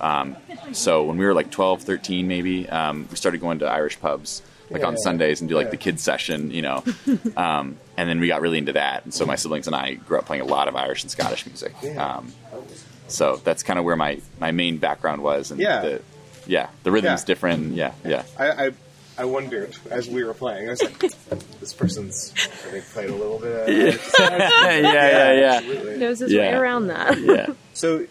Um, 0.00 0.36
so 0.72 1.02
when 1.02 1.16
we 1.18 1.24
were 1.26 1.34
like 1.34 1.50
12, 1.50 1.82
13 1.82 2.28
maybe, 2.28 2.68
um, 2.68 3.08
we 3.10 3.16
started 3.16 3.40
going 3.40 3.58
to 3.60 3.66
Irish 3.66 3.98
pubs 4.00 4.42
like 4.70 4.82
Yeah, 4.82 4.88
on 4.88 4.92
yeah, 4.94 4.98
Sundays 5.02 5.40
and 5.40 5.48
do 5.48 5.54
like 5.56 5.66
yeah. 5.66 5.70
the 5.70 5.76
kids 5.76 6.02
session, 6.02 6.50
you 6.50 6.62
know. 6.62 6.84
um, 7.36 7.76
and 7.96 8.08
then 8.08 8.20
we 8.20 8.28
got 8.28 8.40
really 8.40 8.58
into 8.58 8.72
that, 8.74 9.04
and 9.04 9.12
so 9.14 9.24
my 9.26 9.36
siblings 9.36 9.66
and 9.66 9.74
I 9.76 9.94
grew 9.94 10.18
up 10.18 10.26
playing 10.26 10.42
a 10.42 10.46
lot 10.46 10.68
of 10.68 10.76
Irish 10.76 11.02
and 11.02 11.10
Scottish 11.10 11.46
music. 11.46 11.74
Yeah. 11.82 12.16
Um, 12.18 12.32
so 13.08 13.36
that's 13.42 13.62
kind 13.62 13.78
of 13.78 13.84
where 13.84 13.96
my, 13.96 14.20
my 14.38 14.50
main 14.52 14.76
background 14.78 15.22
was, 15.22 15.50
and 15.50 15.60
Yeah. 15.60 15.80
the 15.82 16.02
yeah 16.46 16.68
the 16.82 16.90
rhythm's 16.90 17.22
Yeah. 17.22 17.26
different. 17.26 17.74
Yeah, 17.74 17.92
yeah, 18.04 18.22
I, 18.38 18.66
I 18.66 18.70
I 19.18 19.24
wondered 19.24 19.76
as 19.90 20.08
we 20.08 20.22
were 20.22 20.34
playing. 20.34 20.68
I 20.68 20.70
was 20.70 20.82
like, 20.82 20.98
this 21.60 21.72
person's 21.74 22.32
I 22.36 22.70
think 22.70 22.84
played 22.92 23.10
a 23.10 23.14
little 23.14 23.38
bit. 23.38 23.68
Of 23.68 23.74
yeah, 24.18 24.76
yeah, 24.78 25.32
yeah, 25.32 25.52
absolutely. 25.56 25.96
Knows 25.96 26.18
his 26.20 26.32
way 26.34 26.52
around 26.52 26.86
that. 26.88 27.18
yeah. 27.20 27.46
So, 27.74 28.06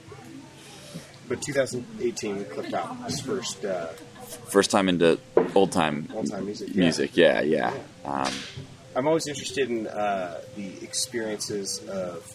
but 1.29 1.41
2018 1.41 2.45
Clifftop 2.45 3.05
his 3.05 3.21
first 3.21 3.63
uh, 3.65 3.87
First 4.27 4.71
time 4.71 4.89
into 4.89 5.19
old 5.55 5.71
time 5.71 6.07
old 6.13 6.29
time 6.29 6.45
music. 6.45 6.69
yeah. 6.69 6.75
music. 6.81 7.17
Yeah, 7.17 7.41
yeah. 7.41 7.73
Um, 8.05 8.31
I'm 8.95 9.07
always 9.07 9.27
interested 9.27 9.69
in 9.69 9.87
uh, 9.87 10.41
the 10.55 10.71
experiences 10.83 11.83
of 11.87 12.25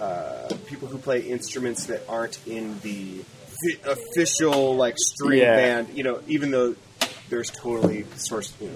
uh, 0.00 0.48
people 0.66 0.88
who 0.88 0.98
play 0.98 1.20
instruments 1.20 1.86
that 1.86 2.02
aren't 2.08 2.38
in 2.46 2.78
the 2.80 3.22
fi- 3.48 3.90
official 3.90 4.76
like 4.76 4.94
string 4.98 5.40
Yeah. 5.40 5.56
band. 5.56 5.88
You 5.96 6.04
know, 6.04 6.20
even 6.26 6.50
though 6.50 6.74
there's 7.28 7.50
totally 7.50 8.04
source 8.16 8.52
you 8.60 8.68
know, 8.68 8.74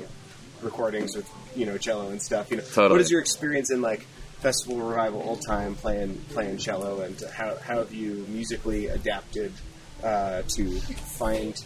recordings 0.62 1.16
with 1.16 1.28
you 1.54 1.66
know 1.66 1.76
cello 1.78 2.10
and 2.10 2.20
stuff. 2.22 2.50
You 2.50 2.58
know, 2.58 2.62
Totally. 2.64 2.90
what 2.92 3.00
is 3.00 3.10
your 3.10 3.20
experience 3.20 3.70
in 3.70 3.80
like 3.82 4.06
festival 4.40 4.78
revival 4.78 5.22
old 5.22 5.42
time 5.46 5.74
playing 5.74 6.14
playing 6.30 6.56
cello 6.58 7.00
and 7.02 7.20
how 7.34 7.56
how 7.56 7.78
have 7.78 7.92
you 7.94 8.26
musically 8.28 8.86
adapted? 8.86 9.52
Uh, 10.02 10.42
to 10.48 10.70
find 10.80 11.62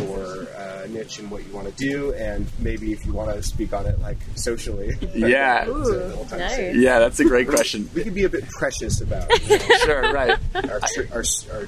your 0.00 0.46
uh, 0.56 0.86
niche 0.90 1.18
and 1.20 1.30
what 1.30 1.46
you 1.46 1.52
want 1.52 1.68
to 1.68 1.74
do, 1.76 2.12
and 2.14 2.46
maybe 2.58 2.92
if 2.92 3.06
you 3.06 3.12
want 3.12 3.32
to 3.32 3.42
speak 3.42 3.72
on 3.72 3.86
it 3.86 4.00
like 4.00 4.16
socially, 4.34 4.92
Yeah. 5.14 5.68
Ooh, 5.68 5.84
the 5.84 6.14
old 6.16 6.28
time 6.28 6.40
nice. 6.40 6.74
yeah, 6.74 6.98
that's 6.98 7.20
a 7.20 7.24
great 7.24 7.48
question. 7.48 7.88
We 7.94 8.02
could 8.02 8.14
be 8.14 8.24
a 8.24 8.28
bit 8.28 8.48
precious 8.48 9.00
about 9.00 9.30
you 9.48 9.58
know, 9.58 9.64
sure, 9.84 10.12
right. 10.12 10.38
our, 10.54 10.80
tr- 10.94 11.12
our, 11.12 11.22
our, 11.52 11.66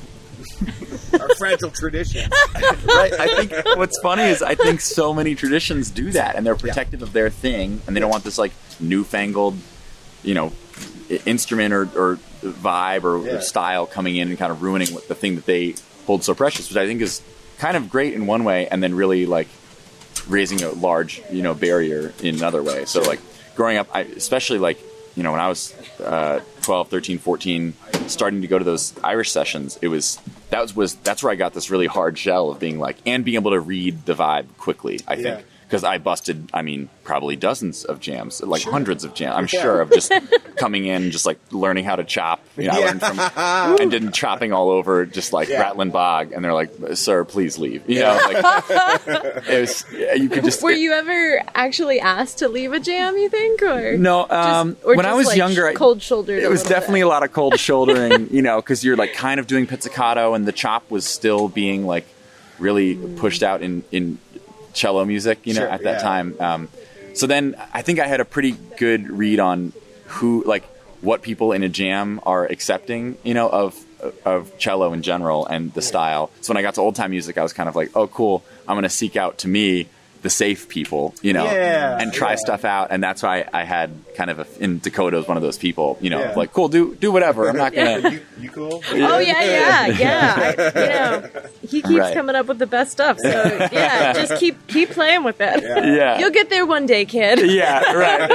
our 1.20 1.34
fragile 1.36 1.70
traditions. 1.70 2.32
right. 2.54 3.12
I 3.12 3.44
think 3.44 3.52
what's 3.76 3.98
funny 4.00 4.24
is 4.24 4.42
I 4.42 4.54
think 4.56 4.80
so 4.80 5.14
many 5.14 5.34
traditions 5.34 5.90
do 5.90 6.10
that, 6.12 6.34
and 6.36 6.44
they're 6.44 6.56
protective 6.56 7.02
of 7.02 7.12
their 7.12 7.30
thing, 7.30 7.80
and 7.86 7.94
they 7.94 8.00
don't 8.00 8.10
want 8.10 8.24
this 8.24 8.38
like 8.38 8.52
newfangled, 8.80 9.56
you 10.22 10.34
know, 10.34 10.46
i- 10.48 10.52
instrument 11.26 11.72
or, 11.74 11.82
or 11.96 12.18
vibe 12.42 13.04
or, 13.04 13.24
Yeah. 13.26 13.34
or 13.34 13.40
style 13.40 13.86
coming 13.86 14.16
in 14.16 14.28
and 14.28 14.38
kind 14.38 14.50
of 14.52 14.62
ruining 14.62 14.92
what 14.94 15.08
the 15.08 15.14
thing 15.14 15.36
that 15.36 15.46
they 15.46 15.74
hold 16.06 16.24
so 16.24 16.34
precious, 16.34 16.68
which 16.68 16.76
I 16.76 16.86
think 16.86 17.00
is 17.00 17.22
kind 17.58 17.76
of 17.76 17.88
great 17.90 18.14
in 18.14 18.26
one 18.26 18.44
way, 18.44 18.66
and 18.68 18.82
then 18.82 18.94
really 18.94 19.26
like 19.26 19.48
raising 20.28 20.62
a 20.62 20.70
large, 20.70 21.22
you 21.30 21.42
know, 21.42 21.54
barrier 21.54 22.12
in 22.22 22.34
another 22.36 22.62
way. 22.62 22.84
So 22.84 23.02
like 23.02 23.20
growing 23.56 23.76
up, 23.78 23.88
I, 23.92 24.00
especially 24.00 24.58
like, 24.58 24.78
you 25.16 25.22
know, 25.22 25.30
when 25.32 25.40
I 25.40 25.48
was 25.48 25.74
uh, 26.00 26.40
12, 26.62 26.88
13, 26.88 27.18
14, 27.18 27.74
starting 28.08 28.42
to 28.42 28.48
go 28.48 28.58
to 28.58 28.64
those 28.64 28.94
Irish 29.04 29.30
sessions, 29.30 29.78
it 29.80 29.88
was, 29.88 30.18
that 30.50 30.60
was, 30.60 30.74
was, 30.74 30.94
that's 30.96 31.22
where 31.22 31.30
I 31.32 31.36
got 31.36 31.52
this 31.54 31.70
really 31.70 31.86
hard 31.86 32.18
shell 32.18 32.50
of 32.50 32.58
being 32.58 32.78
like, 32.78 32.96
and 33.06 33.24
being 33.24 33.36
able 33.36 33.52
to 33.52 33.60
read 33.60 34.04
the 34.06 34.14
vibe 34.14 34.46
quickly, 34.58 35.00
I 35.06 35.14
Yeah. 35.14 35.36
think. 35.36 35.46
Because 35.66 35.82
I 35.82 35.98
busted, 35.98 36.50
I 36.52 36.62
mean, 36.62 36.88
probably 37.04 37.36
dozens 37.36 37.84
of 37.84 37.98
jams, 37.98 38.42
like 38.42 38.62
Sure. 38.62 38.72
hundreds 38.72 39.02
of 39.04 39.14
jams. 39.14 39.34
I'm 39.36 39.48
Yeah. 39.50 39.62
sure 39.62 39.80
of 39.80 39.90
just 39.90 40.12
coming 40.56 40.84
in, 40.84 41.10
just 41.10 41.26
like 41.26 41.38
learning 41.50 41.84
how 41.84 41.96
to 41.96 42.04
chop, 42.04 42.44
you 42.56 42.68
know, 42.68 42.74
I 42.74 42.78
learned 42.78 43.00
from, 43.00 43.18
and 43.80 43.92
then 43.92 44.12
chopping 44.12 44.52
all 44.52 44.70
over, 44.70 45.04
just 45.06 45.32
like 45.32 45.48
Yeah. 45.48 45.60
Rattling 45.62 45.90
Bog, 45.90 46.32
and 46.32 46.44
they're 46.44 46.52
like, 46.54 46.70
"Sir, 46.94 47.24
please 47.24 47.58
leave." 47.58 47.82
You 47.88 48.00
know, 48.00 48.18
like 48.24 48.44
it 49.48 49.60
was. 49.60 49.84
You 50.16 50.28
could 50.28 50.44
just 50.44 50.62
Were 50.62 50.70
you 50.70 50.92
ever 50.92 51.42
actually 51.54 51.98
asked 52.00 52.38
to 52.38 52.48
leave 52.48 52.72
a 52.72 52.80
jam? 52.80 53.16
You 53.16 53.28
think, 53.28 53.62
or 53.62 53.96
No, 53.96 54.26
um, 54.28 54.76
or 54.84 54.96
when 54.96 55.06
I 55.06 55.10
just, 55.10 55.16
was 55.18 55.26
like, 55.28 55.36
younger, 55.36 55.66
I- 55.68 55.74
cold 55.74 56.02
shouldered. 56.02 56.42
it 56.42 56.48
was 56.50 56.62
definitely 56.62 57.00
a 57.00 57.08
lot 57.08 57.22
of 57.22 57.32
cold 57.32 57.58
shouldering, 57.58 58.28
you 58.30 58.42
know, 58.42 58.56
because 58.56 58.84
you're 58.84 58.96
like 58.96 59.14
kind 59.14 59.40
of 59.40 59.46
doing 59.46 59.66
pizzicato, 59.66 60.34
and 60.34 60.46
the 60.46 60.52
chop 60.52 60.90
was 60.90 61.04
still 61.06 61.48
being 61.48 61.86
like 61.86 62.06
really 62.58 62.94
pushed 63.16 63.42
out 63.42 63.62
in 63.62 63.82
in 63.90 64.18
cello 64.74 65.04
music, 65.04 65.40
you 65.44 65.54
know, 65.54 65.60
Sure, 65.60 65.68
at 65.68 65.82
that 65.84 65.96
yeah. 65.96 66.02
time. 66.02 66.36
Um, 66.38 66.68
so 67.14 67.26
then 67.26 67.54
I 67.72 67.82
think 67.82 68.00
I 68.00 68.06
had 68.06 68.20
a 68.20 68.24
pretty 68.24 68.56
good 68.76 69.08
read 69.10 69.40
on 69.40 69.72
who, 70.06 70.44
like, 70.44 70.64
what 71.00 71.22
people 71.22 71.52
in 71.52 71.62
a 71.62 71.68
jam 71.68 72.20
are 72.24 72.44
accepting, 72.46 73.16
you 73.22 73.34
know, 73.34 73.48
of 73.48 73.82
of 74.24 74.58
cello 74.58 74.92
in 74.92 75.00
general 75.02 75.46
and 75.46 75.72
the 75.72 75.80
style. 75.80 76.30
So 76.42 76.52
when 76.52 76.58
I 76.58 76.62
got 76.62 76.74
to 76.74 76.82
old 76.82 76.94
time 76.94 77.10
music, 77.10 77.38
I 77.38 77.42
was 77.42 77.54
kind 77.54 77.68
of 77.70 77.76
like, 77.76 77.90
oh, 77.94 78.06
cool. 78.06 78.44
I'm 78.68 78.74
going 78.74 78.82
to 78.82 78.90
seek 78.90 79.16
out 79.16 79.38
to 79.38 79.48
me 79.48 79.88
the 80.24 80.30
safe 80.30 80.68
people, 80.70 81.14
you 81.20 81.34
know, 81.34 81.44
Yeah, 81.44 81.98
and 82.00 82.10
try 82.12 82.30
yeah. 82.30 82.36
stuff 82.36 82.64
out. 82.64 82.88
And 82.90 83.02
that's 83.04 83.22
why 83.22 83.46
I 83.52 83.62
had 83.64 83.90
kind 84.16 84.30
of 84.30 84.38
a, 84.40 84.46
in 84.58 84.78
Dakota 84.78 85.18
was 85.18 85.28
one 85.28 85.36
of 85.36 85.42
those 85.42 85.58
people, 85.58 85.98
you 86.00 86.08
know, 86.08 86.18
Yeah. 86.18 86.32
like, 86.34 86.50
cool, 86.54 86.68
do 86.68 86.94
do 86.96 87.12
whatever. 87.12 87.46
I'm 87.48 87.56
not 87.58 87.74
gonna. 87.74 88.08
you, 88.10 88.20
you 88.40 88.48
cool? 88.50 88.82
Oh 88.92 89.18
yeah, 89.18 89.42
yeah, 89.44 89.86
yeah. 90.04 90.34
I, 90.36 90.50
you 90.80 90.88
know, 90.88 91.42
he 91.60 91.82
keeps 91.82 91.90
Right. 92.00 92.14
coming 92.14 92.34
up 92.34 92.46
with 92.46 92.58
the 92.58 92.66
best 92.66 92.90
stuff. 92.92 93.18
So 93.18 93.28
yeah, 93.70 94.12
just 94.20 94.40
keep 94.40 94.66
keep 94.66 94.90
playing 94.90 95.24
with 95.24 95.40
it. 95.42 95.62
Yeah. 95.62 95.84
Yeah. 95.94 96.18
You'll 96.18 96.30
get 96.30 96.48
there 96.48 96.64
one 96.64 96.86
day, 96.86 97.04
kid. 97.04 97.38
yeah, 97.50 97.92
right. 97.92 98.30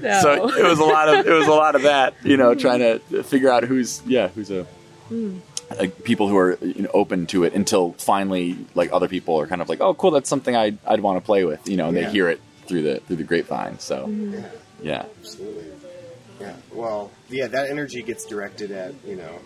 No. 0.00 0.20
So 0.22 0.48
it 0.56 0.64
was 0.64 0.78
a 0.78 0.84
lot 0.84 1.08
of 1.08 1.26
it 1.26 1.32
was 1.32 1.48
a 1.48 1.50
lot 1.64 1.74
of 1.74 1.82
that, 1.82 2.14
you 2.22 2.36
know, 2.36 2.54
trying 2.54 2.78
to 2.80 3.00
figure 3.24 3.50
out 3.50 3.64
who's 3.64 4.02
yeah 4.06 4.28
who's 4.28 4.50
a 4.52 4.64
hmm. 5.08 5.38
Like 5.76 6.02
people 6.04 6.28
who 6.28 6.36
are 6.36 6.56
you 6.62 6.82
know, 6.82 6.90
open 6.94 7.26
to 7.26 7.44
it 7.44 7.52
until 7.54 7.92
finally 7.94 8.56
like 8.74 8.92
other 8.92 9.08
people 9.08 9.38
are 9.38 9.46
kind 9.46 9.60
of 9.60 9.68
like 9.68 9.80
oh 9.80 9.94
cool 9.94 10.10
that's 10.10 10.28
something 10.28 10.56
I'd 10.56 10.78
I'd 10.86 11.00
want 11.00 11.18
to 11.18 11.24
play 11.24 11.44
with 11.44 11.68
you 11.68 11.76
know 11.76 11.88
and 11.88 11.96
Yeah. 11.96 12.04
they 12.06 12.10
hear 12.12 12.28
it 12.28 12.40
through 12.66 12.82
the 12.82 13.00
through 13.00 13.16
the 13.16 13.24
grapevine 13.24 13.78
so 13.78 14.08
Yeah, 14.08 14.40
yeah 14.82 15.04
absolutely. 15.20 15.64
Yeah. 16.40 16.54
Well, 16.72 17.10
yeah, 17.28 17.48
that 17.48 17.68
energy 17.68 18.02
gets 18.02 18.24
directed 18.24 18.70
at 18.70 18.94
you 19.04 19.16
know, 19.16 19.40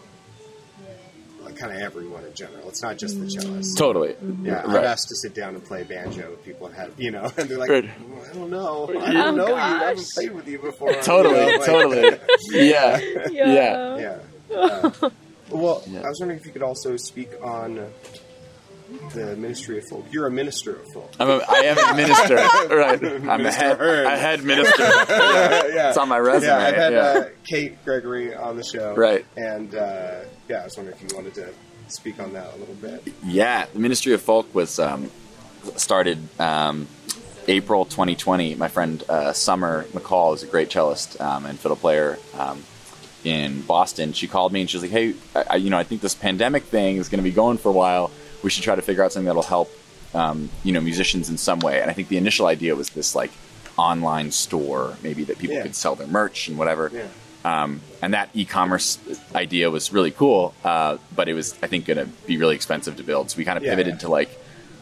like 1.43 1.57
kind 1.57 1.73
of 1.75 1.81
everyone 1.81 2.25
in 2.25 2.35
general. 2.35 2.69
It's 2.69 2.83
not 2.83 2.99
just 2.99 3.19
the 3.19 3.27
cellists. 3.27 3.77
totally 3.77 4.15
Yeah, 4.43 4.63
I've 4.65 4.73
right 4.73 4.85
asked 4.85 5.09
to 5.09 5.17
sit 5.17 5.35
down 5.35 5.55
and 5.55 5.65
play 5.65 5.83
banjo 5.85 6.31
with 6.31 6.45
people 6.45 6.69
that 6.69 6.77
have, 6.77 6.93
you 7.01 7.11
know, 7.11 7.25
and 7.37 7.49
they're 7.49 7.59
like, 7.59 7.71
Right. 7.71 7.91
"Well, 8.09 8.25
I 8.31 8.33
don't 8.35 8.51
know, 8.51 8.89
I 9.01 9.13
don't 9.13 9.37
know 9.37 9.49
you, 9.49 9.55
I 9.55 9.79
haven't 9.89 10.07
played 10.15 10.33
with 10.33 10.47
you 10.47 10.59
before. 10.59 10.93
totally 11.03 11.41
You 11.47 11.47
know, 11.53 11.57
like- 11.57 11.67
totally 11.67 12.19
yeah 12.51 13.01
yeah. 13.31 13.97
Yeah. 14.51 14.57
Uh, 14.57 15.11
well, 15.53 15.83
Yeah. 15.87 16.01
I 16.03 16.09
was 16.09 16.21
wondering 16.21 16.41
if 16.41 16.47
you 16.47 16.53
could 16.53 16.63
also 16.63 16.97
speak 16.97 17.31
on 17.43 17.89
the 19.15 19.37
Ministry 19.37 19.79
of 19.79 19.85
Folk. 19.89 20.05
You're 20.11 20.27
a 20.27 20.31
minister 20.31 20.77
of 20.77 20.87
folk. 20.93 21.11
I'm 21.19 21.29
a, 21.31 21.41
I 21.49 21.59
am 21.61 21.79
a 21.79 21.97
minister 21.97 22.35
right 22.77 23.03
I'm 23.03 23.29
a 23.29 23.39
Minister 23.39 23.61
head, 23.63 23.79
Hearn. 23.79 24.07
a 24.07 24.17
head 24.19 24.45
minister 24.45 24.83
yeah. 24.83 25.89
it's 25.89 25.97
on 25.97 26.09
my 26.11 26.19
resume 26.19 26.49
Yeah, 26.51 26.59
I've 26.59 26.75
had 26.75 26.93
yeah. 26.93 26.99
Uh, 27.01 27.29
Kate 27.45 27.83
Gregory 27.87 28.35
on 28.35 28.57
the 28.57 28.65
show. 28.65 28.95
Right. 28.95 29.25
And 29.37 29.75
uh, 29.75 30.25
yeah, 30.49 30.61
I 30.61 30.65
was 30.65 30.77
wondering 30.77 30.99
if 31.01 31.11
you 31.11 31.17
wanted 31.17 31.35
to 31.37 31.49
speak 31.89 32.21
on 32.21 32.35
that 32.35 32.53
a 32.55 32.57
little 32.59 32.75
bit. 32.75 33.03
Yeah, 33.25 33.65
the 33.73 33.79
Ministry 33.79 34.13
of 34.13 34.21
Folk 34.21 34.55
was 34.55 34.79
um, 34.79 35.11
started 35.77 36.19
um, 36.39 36.87
April 37.49 37.87
2020. 37.87 38.57
My 38.57 38.69
friend 38.69 39.03
uh, 39.09 39.33
Summer 39.33 39.85
McCall 39.93 40.35
is 40.35 40.43
a 40.43 40.47
great 40.47 40.71
cellist 40.71 41.19
um, 41.21 41.47
and 41.47 41.59
fiddle 41.59 41.77
player 41.79 42.19
um, 42.39 42.63
in 43.25 43.63
Boston. 43.63 44.13
She 44.13 44.27
called 44.29 44.53
me 44.53 44.61
and 44.63 44.71
she 44.71 44.77
was 44.77 44.83
like, 44.83 44.91
"Hey, 44.93 45.15
I, 45.35 45.57
you 45.57 45.71
know, 45.71 45.79
I 45.79 45.85
think 45.85 46.01
this 46.01 46.15
pandemic 46.15 46.65
thing 46.65 46.97
is 46.97 47.09
going 47.09 47.19
to 47.23 47.29
be 47.29 47.35
going 47.35 47.59
for 47.59 47.69
a 47.69 47.73
while. 47.73 48.11
We 48.43 48.51
should 48.51 48.65
try 48.65 48.75
to 48.75 48.83
figure 48.83 49.05
out 49.05 49.13
something 49.13 49.27
that'll 49.27 49.43
help, 49.43 49.71
um, 50.15 50.51
you 50.65 50.73
know, 50.73 50.81
musicians 50.81 51.31
in 51.31 51.37
some 51.39 51.61
way." 51.61 51.81
And 51.81 51.91
I 51.91 51.95
think 51.95 52.09
the 52.09 52.17
initial 52.17 52.47
idea 52.47 52.75
was 52.75 52.91
this 52.91 53.15
like 53.15 53.31
online 53.79 54.31
store, 54.33 54.97
maybe 55.03 55.25
that 55.25 55.39
people 55.39 55.57
Yeah. 55.57 55.63
could 55.63 55.75
sell 55.75 55.95
their 55.95 56.07
merch 56.07 56.49
and 56.49 56.59
whatever. 56.59 56.91
Yeah. 56.93 57.07
Um, 57.45 57.81
and 58.01 58.15
that 58.15 58.29
e-commerce 58.35 58.99
idea 59.35 59.69
was 59.71 59.93
really 59.93 60.11
cool, 60.13 60.55
uh, 60.65 60.99
but 61.17 61.29
it 61.29 61.35
was 61.35 61.55
I 61.63 61.67
think 61.67 61.87
going 61.87 61.97
to 61.99 62.07
be 62.27 62.37
really 62.37 62.55
expensive 62.55 62.97
to 62.99 63.03
build. 63.03 63.31
So 63.31 63.39
we 63.39 63.45
kind 63.45 63.57
of 63.57 63.65
Yeah, 63.65 63.71
pivoted 63.75 64.01
to 64.01 64.09
like, 64.09 64.31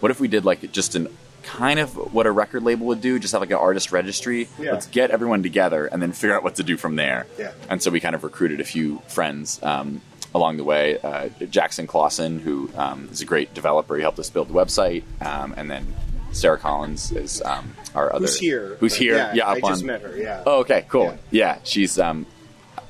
what 0.01 0.11
if 0.11 0.21
we 0.21 0.29
did 0.29 0.45
like 0.45 0.71
just 0.73 0.95
an 0.95 1.09
kind 1.43 1.79
of 1.81 1.95
what 2.15 2.27
a 2.27 2.31
record 2.31 2.63
label 2.63 2.87
would 2.87 3.01
do, 3.01 3.19
just 3.19 3.33
have 3.33 3.41
like 3.41 3.51
an 3.51 3.57
artist 3.57 3.93
registry. 3.93 4.49
Yeah. 4.59 4.73
Let's 4.73 4.87
get 4.87 5.11
everyone 5.11 5.43
together 5.43 5.87
and 5.87 6.01
then 6.01 6.13
figure 6.13 6.35
out 6.37 6.43
what 6.43 6.57
to 6.57 6.63
do 6.63 6.77
from 6.77 6.97
there. 6.97 7.27
Yeah. 7.39 7.53
And 7.69 7.83
so 7.83 7.91
we 7.91 8.01
kind 8.01 8.15
of 8.15 8.25
recruited 8.25 8.61
a 8.61 8.65
few 8.65 9.01
friends 9.09 9.61
um, 9.63 10.01
along 10.35 10.57
the 10.59 10.65
way. 10.65 10.99
Uh, 10.99 11.29
Jackson 11.51 11.87
Clausen, 11.87 12.41
who 12.41 12.71
um, 12.77 13.09
is 13.11 13.21
a 13.21 13.25
great 13.25 13.53
developer, 13.55 13.97
he 13.97 14.03
helped 14.03 14.19
us 14.19 14.31
build 14.31 14.49
the 14.49 14.55
website, 14.55 15.03
um, 15.21 15.55
and 15.57 15.71
then 15.71 15.87
Sarah 16.33 16.59
Collins 16.59 17.11
is 17.13 17.43
um, 17.43 17.75
our 17.95 18.13
other 18.15 18.27
Who's 18.27 18.39
here? 18.39 18.77
Who's 18.79 18.95
here? 18.95 19.17
Yeah, 19.17 19.35
Yeah, 19.35 19.49
I 19.49 19.61
just 19.61 19.83
on- 19.83 19.87
met 19.87 20.03
her. 20.03 20.17
Yeah. 20.17 20.43
Oh, 20.47 20.61
okay, 20.61 20.85
cool. 20.89 21.07
Yeah. 21.31 21.55
Yeah, 21.55 21.59
she's. 21.65 21.99
Um, 21.99 22.27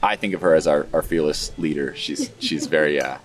I 0.02 0.16
think 0.16 0.34
of 0.34 0.40
her 0.42 0.54
as 0.54 0.66
our, 0.66 0.86
our 0.92 1.02
fearless 1.02 1.52
leader. 1.58 1.94
She's 1.96 2.30
she's 2.38 2.66
very. 2.66 3.00
Uh, 3.00 3.18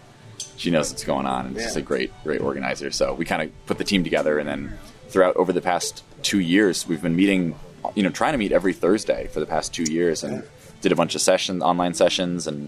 she 0.57 0.71
knows 0.71 0.89
what's 0.89 1.03
going 1.03 1.25
on, 1.25 1.47
and 1.47 1.55
she's 1.57 1.75
a 1.75 1.81
great 1.81 2.11
great 2.23 2.39
organizer. 2.41 2.91
So 2.91 3.13
we 3.13 3.25
kind 3.25 3.41
of 3.41 3.65
put 3.65 3.77
the 3.77 3.83
team 3.83 4.03
together, 4.05 4.39
and 4.39 4.47
then 4.47 4.77
throughout 5.15 5.37
over 5.37 5.53
the 5.53 5.61
past 5.61 6.03
two 6.23 6.41
years, 6.41 6.85
we've 6.85 7.01
been 7.01 7.15
meeting. 7.15 7.57
You 7.93 8.03
know, 8.03 8.09
trying 8.09 8.33
to 8.33 8.37
meet 8.37 8.51
every 8.51 8.73
Thursday 8.73 9.27
for 9.27 9.39
the 9.39 9.45
past 9.45 9.73
two 9.73 9.83
years, 9.83 10.25
and 10.25 10.43
did 10.81 10.91
a 10.91 10.95
bunch 10.95 11.15
of 11.15 11.21
sessions, 11.21 11.63
online 11.63 11.93
sessions, 11.93 12.47
and 12.47 12.67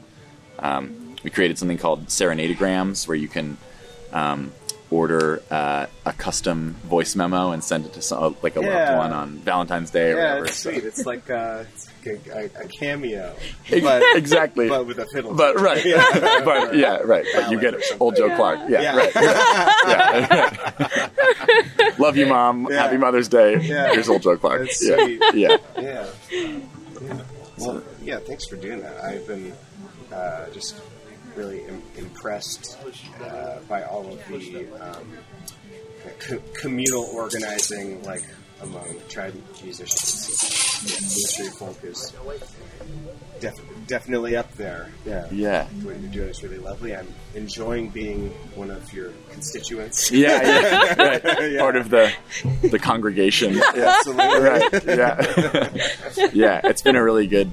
um, 0.59 1.17
we 1.23 1.29
created 1.29 1.57
something 1.57 1.77
called 1.77 2.05
Serenadegrams, 2.07 3.05
where 3.05 3.17
you 3.17 3.27
can 3.27 3.57
um, 4.13 4.53
order 4.89 5.41
uh, 5.51 5.85
a 6.05 6.13
custom 6.13 6.75
voice 6.85 7.15
memo 7.15 7.51
and 7.51 7.63
send 7.63 7.85
it 7.85 7.93
to 7.93 8.01
some, 8.01 8.35
like 8.41 8.55
a 8.55 8.61
Yeah. 8.61 8.67
loved 8.91 8.97
one 8.97 9.13
on 9.13 9.29
Valentine's 9.39 9.91
Day 9.91 10.11
or 10.11 10.15
Yeah, 10.17 10.23
whatever. 10.29 10.45
it's 10.45 10.57
So- 10.57 10.71
sweet. 10.71 10.83
It's 10.85 11.05
like, 11.05 11.29
uh, 11.29 11.63
it's 11.73 11.87
like 12.05 12.25
a, 12.27 12.39
a, 12.39 12.45
a 12.63 12.67
cameo, 12.69 13.35
but 13.81 14.01
exactly. 14.15 14.69
but 14.69 14.85
with 14.87 14.97
a 14.99 15.05
fiddle. 15.07 15.33
But 15.33 15.59
right, 15.59 15.83
Yeah. 15.93 16.05
but 16.45 16.73
yeah, 16.75 16.97
right. 17.03 17.25
But 17.35 17.51
you 17.51 17.59
get 17.59 17.73
something. 17.73 17.97
old 17.99 18.15
Joe 18.15 18.33
Clark. 18.35 18.59
Yeah, 18.69 18.95
right. 18.95 19.11
yeah. 19.87 21.09
Love 21.97 22.15
you, 22.17 22.27
mom. 22.27 22.65
Happy 22.71 22.97
Mother's 22.97 23.27
Day. 23.27 23.59
Yeah. 23.59 23.91
Here's 23.93 24.07
old 24.09 24.21
Joe 24.21 24.37
Clark. 24.37 24.61
That's 24.61 24.87
yeah. 24.87 24.95
sweet. 24.97 25.21
yeah, 25.33 25.57
Yeah. 25.77 26.07
yeah. 27.01 27.19
Well, 27.57 27.83
yeah. 28.01 28.19
Thanks 28.19 28.45
for 28.45 28.55
doing 28.55 28.81
that. 28.81 29.03
I've 29.03 29.27
been 29.27 29.53
uh, 30.13 30.49
just 30.51 30.75
really 31.37 31.63
Im- 31.65 31.83
impressed 31.97 32.77
uh, 33.23 33.59
by 33.69 33.83
all 33.83 34.11
of 34.11 34.27
the 34.27 34.67
um, 34.81 35.07
co- 36.19 36.41
communal 36.53 37.03
organizing, 37.13 38.03
like 38.03 38.23
among 38.61 38.85
trad 39.09 39.33
musicians. 39.63 40.29
Ministry 40.83 41.47
folk 41.57 41.83
is 41.83 42.13
def- 43.39 43.87
definitely 43.87 44.35
up 44.35 44.51
there. 44.55 44.89
Yeah. 45.05 45.27
yeah, 45.31 45.65
What 45.83 45.99
you're 45.99 46.11
doing 46.11 46.29
is 46.29 46.43
really 46.43 46.57
lovely. 46.59 46.95
I'm 46.95 47.07
enjoying 47.35 47.89
being 47.89 48.29
one 48.55 48.69
of 48.71 48.91
your 48.93 49.11
constituents. 49.31 50.11
yeah, 50.11 50.41
yeah. 50.43 50.93
Right. 50.97 51.51
Yeah. 51.51 51.59
Part 51.59 51.75
of 51.75 51.89
the 51.89 52.11
the 52.69 52.79
congregation. 52.79 53.53
Yeah. 53.75 53.95
Absolutely. 53.97 54.39
Right. 54.39 54.85
Yeah. 54.85 56.29
yeah. 56.33 56.61
It's 56.63 56.81
been 56.81 56.95
a 56.95 57.03
really 57.03 57.27
good 57.27 57.49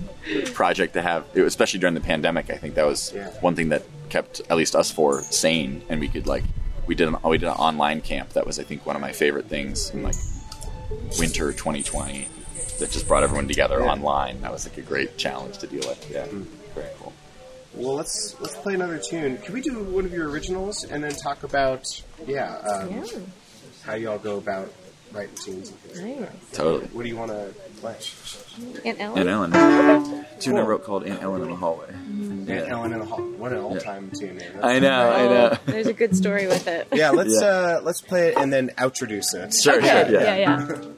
project 0.55 0.95
to 0.95 1.03
have, 1.03 1.25
especially 1.37 1.81
during 1.81 1.95
the 1.95 2.01
pandemic. 2.01 2.51
I 2.51 2.57
think 2.57 2.75
that 2.75 2.87
was 2.87 3.13
Yeah. 3.15 3.29
one 3.41 3.55
thing 3.55 3.71
that 3.71 3.83
kept 4.11 4.41
at 4.51 4.57
least 4.57 4.75
us 4.77 4.91
four 4.91 5.23
sane, 5.23 5.83
and 5.89 6.01
we 6.01 6.09
could 6.09 6.27
like 6.27 6.45
we 6.87 6.95
did 6.95 7.09
an 7.09 7.17
we 7.25 7.39
did 7.39 7.49
an 7.49 7.55
online 7.55 8.01
camp. 8.01 8.31
That 8.35 8.47
was 8.47 8.59
I 8.59 8.63
think 8.65 8.85
one 8.87 8.97
of 8.97 9.03
my 9.03 9.13
favorite 9.13 9.47
things 9.47 9.91
in 9.91 10.03
like 10.03 10.15
winter 11.19 11.53
2020 11.53 12.29
that 12.79 12.91
just 12.91 13.07
brought 13.09 13.23
everyone 13.23 13.47
together 13.49 13.81
Yeah. 13.81 13.93
online. 13.93 14.41
That 14.43 14.53
was 14.53 14.67
like 14.69 14.79
a 14.79 14.83
great 14.83 15.17
challenge 15.17 15.59
to 15.59 15.67
deal 15.67 15.87
with. 15.89 16.11
Yeah. 16.11 16.27
Very 16.75 16.89
cool. 16.99 17.13
Well, 17.75 17.95
let's 17.95 18.37
let's 18.41 18.55
play 18.57 18.75
another 18.75 18.99
tune. 18.99 19.39
Can 19.39 19.53
we 19.55 19.61
do 19.61 19.79
one 19.83 20.05
of 20.05 20.13
your 20.13 20.29
originals 20.29 20.85
and 20.85 21.03
then 21.03 21.13
talk 21.13 21.43
about 21.43 21.85
yeah, 22.27 22.57
um, 22.59 22.91
Yeah. 23.05 23.05
how 23.85 23.95
y'all 23.95 24.19
go 24.19 24.39
about 24.39 24.73
writing 25.13 25.35
tunes? 25.37 25.71
and 25.71 25.79
things? 25.81 26.21
Nice. 26.21 26.31
Totally. 26.53 26.87
What 26.93 27.03
do 27.03 27.09
you 27.09 27.17
want 27.17 27.31
to 27.33 27.53
play? 27.75 27.97
Aunt 28.85 29.01
Ellen. 29.01 29.29
Aunt 29.29 29.55
Ellen. 29.55 30.27
Tune 30.41 30.55
I 30.57 30.61
Cool. 30.61 30.69
wrote 30.69 30.85
called 30.85 31.05
Aunt 31.07 31.23
Ellen 31.23 31.43
in 31.43 31.51
the 31.51 31.57
hallway. 31.57 31.89
Aunt 31.89 32.49
Yeah. 32.49 32.65
Ellen 32.69 32.93
in 32.93 32.99
the 32.99 33.05
Hall. 33.05 33.21
What 33.23 33.53
an 33.53 33.59
all-time 33.59 34.11
tune 34.19 34.37
name. 34.37 34.51
I 34.63 34.79
know. 34.79 35.11
I 35.11 35.23
know. 35.29 35.57
There's 35.67 35.87
a 35.87 35.93
good 35.93 36.17
story 36.17 36.47
with 36.47 36.67
it. 36.69 36.89
Yeah, 36.93 37.11
let's 37.11 37.35
Yeah. 37.41 37.47
uh 37.47 37.81
let's 37.83 38.01
play 38.01 38.29
it 38.29 38.37
and 38.37 38.53
then 38.53 38.71
outroduce 38.79 39.35
it. 39.35 39.55
Sure. 39.55 39.77
Okay. 39.79 40.07
Sure. 40.09 40.21
Yeah, 40.21 40.37
yeah. 40.37 40.67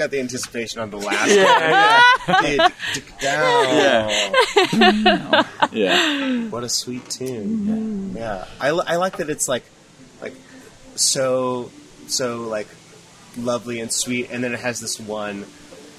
got 0.00 0.10
the 0.10 0.18
anticipation 0.20 0.80
on 0.80 0.90
the 0.90 0.96
last 0.96 1.30
Yeah, 1.34 2.02
one. 2.26 2.42
Dig, 2.42 2.60
dig 2.94 3.18
down. 3.20 3.64
yeah, 3.76 5.44
yeah. 5.72 6.48
What 6.48 6.64
a 6.64 6.68
sweet 6.68 7.08
tune. 7.10 8.14
Yeah, 8.16 8.46
I, 8.60 8.68
I 8.68 8.96
like 8.96 9.18
that 9.18 9.28
it's 9.30 9.46
like 9.48 9.64
like 10.22 10.34
so 10.96 11.70
so 12.06 12.38
like 12.42 12.66
lovely 13.36 13.80
and 13.80 13.92
sweet, 13.92 14.30
and 14.30 14.42
then 14.42 14.54
it 14.54 14.60
has 14.60 14.80
this 14.80 14.98
one 14.98 15.44